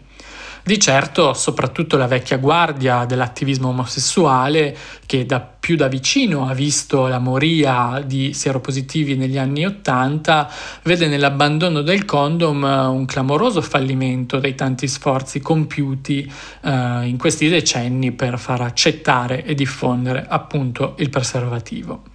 Di 0.64 0.78
certo, 0.78 1.34
soprattutto 1.34 1.98
la 1.98 2.06
vecchia 2.06 2.38
guardia 2.38 3.06
dell'attivismo 3.06 3.70
omosessuale, 3.70 4.78
che 5.08 5.26
da 5.26 5.40
più 5.40 5.76
da 5.76 5.88
vicino 5.88 6.48
ha 6.48 6.54
visto 6.54 7.08
la 7.08 7.18
moria 7.18 8.04
di 8.06 8.34
seropositivi 8.34 9.16
negli 9.16 9.40
anni 9.40 9.66
Ottanta, 9.66 10.48
vede 10.84 11.08
nell'abbandono 11.08 11.82
del 11.82 12.06
condom 12.06 12.64
eh, 12.64 12.86
un 12.86 13.06
clamoroso 13.06 13.62
fallimento 13.62 14.38
dei 14.38 14.54
tanti 14.54 14.88
sforzi 14.88 15.40
compiuti 15.40 16.32
eh, 16.62 17.06
in 17.06 17.18
questi 17.18 17.50
decenni 17.50 18.12
per 18.12 18.38
far 18.38 18.62
accettare 18.62 19.44
e 19.44 19.56
diffondere 19.56 20.26
appunto 20.28 20.96
il 21.00 21.10
preservativo. 21.10 22.11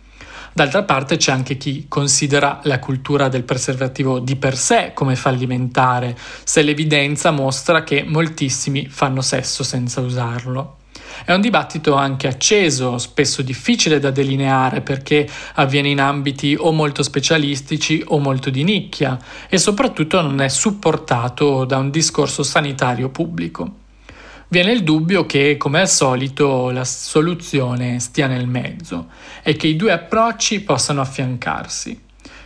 D'altra 0.57 0.85
parte 0.85 1.19
c'è 1.19 1.33
anche 1.33 1.59
chi 1.59 1.85
considera 1.87 2.61
la 2.63 2.79
cultura 2.79 3.29
del 3.29 3.43
preservativo 3.43 4.21
di 4.21 4.37
per 4.37 4.57
sé 4.57 4.93
come 4.95 5.15
fallimentare, 5.15 6.17
se 6.45 6.63
l'evidenza 6.63 7.31
mostra 7.31 7.85
che 7.85 8.05
moltissimi 8.05 8.89
fanno 8.89 9.21
sesso 9.21 9.63
senza 9.63 10.01
usarlo. 10.01 10.79
È 11.27 11.35
un 11.35 11.43
dibattito 11.43 11.93
anche 11.93 12.27
acceso, 12.27 12.97
spesso 12.97 13.43
difficile 13.43 13.99
da 13.99 14.11
delineare 14.11 14.81
perché 14.81 15.29
avviene 15.57 15.91
in 15.91 16.01
ambiti 16.01 16.57
o 16.59 16.73
molto 16.73 17.03
specialistici 17.03 18.03
o 18.07 18.19
molto 18.19 18.49
di 18.49 18.65
nicchia 18.65 19.19
e 19.51 19.59
soprattutto 19.59 20.23
non 20.23 20.41
è 20.41 20.49
supportato 20.49 21.67
da 21.67 21.77
un 21.77 21.91
discorso 21.91 22.43
sanitario 22.43 23.11
pubblico. 23.11 23.85
Viene 24.49 24.71
il 24.71 24.85
dubbio 24.85 25.27
che, 25.27 25.57
come 25.57 25.81
al 25.81 25.89
solito, 25.89 26.71
la 26.71 26.85
soluzione 26.85 27.99
stia 27.99 28.29
nel 28.29 28.47
mezzo 28.47 29.09
e 29.43 29.57
che 29.57 29.67
i 29.67 29.75
due 29.75 29.91
approcci 29.91 30.61
possano 30.61 31.01
affiancarsi. 31.01 32.01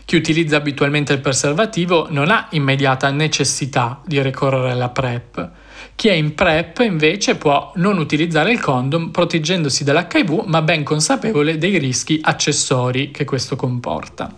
Chi 0.06 0.16
utilizza 0.16 0.56
abitualmente 0.56 1.12
il 1.12 1.20
preservativo 1.20 2.06
non 2.10 2.30
ha 2.30 2.48
immediata 2.52 3.10
necessità 3.10 4.00
di 4.06 4.20
ricorrere 4.22 4.70
alla 4.70 4.88
PrEP. 4.88 5.50
Chi 5.94 6.08
è 6.08 6.12
in 6.12 6.34
PrEP 6.34 6.78
invece 6.80 7.36
può 7.36 7.70
non 7.76 7.98
utilizzare 7.98 8.50
il 8.50 8.60
condom 8.60 9.10
proteggendosi 9.10 9.84
dall'HIV 9.84 10.44
ma 10.46 10.62
ben 10.62 10.82
consapevole 10.82 11.58
dei 11.58 11.76
rischi 11.76 12.18
accessori 12.22 13.10
che 13.10 13.26
questo 13.26 13.56
comporta. 13.56 14.34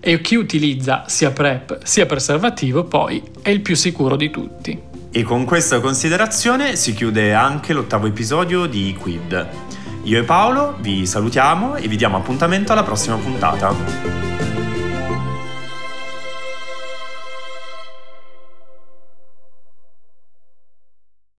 E 0.00 0.20
chi 0.20 0.34
utilizza 0.34 1.04
sia 1.06 1.30
PrEP 1.30 1.84
sia 1.84 2.04
preservativo 2.04 2.84
poi 2.84 3.22
è 3.42 3.50
il 3.50 3.60
più 3.60 3.76
sicuro 3.76 4.16
di 4.16 4.28
tutti. 4.28 4.95
E 5.16 5.22
con 5.22 5.46
questa 5.46 5.80
considerazione 5.80 6.76
si 6.76 6.92
chiude 6.92 7.32
anche 7.32 7.72
l'ottavo 7.72 8.06
episodio 8.06 8.66
di 8.66 8.94
Quid. 9.00 9.48
Io 10.02 10.18
e 10.18 10.24
Paolo 10.24 10.76
vi 10.80 11.06
salutiamo 11.06 11.76
e 11.76 11.88
vi 11.88 11.96
diamo 11.96 12.18
appuntamento 12.18 12.72
alla 12.72 12.82
prossima 12.82 13.16
puntata. 13.16 14.45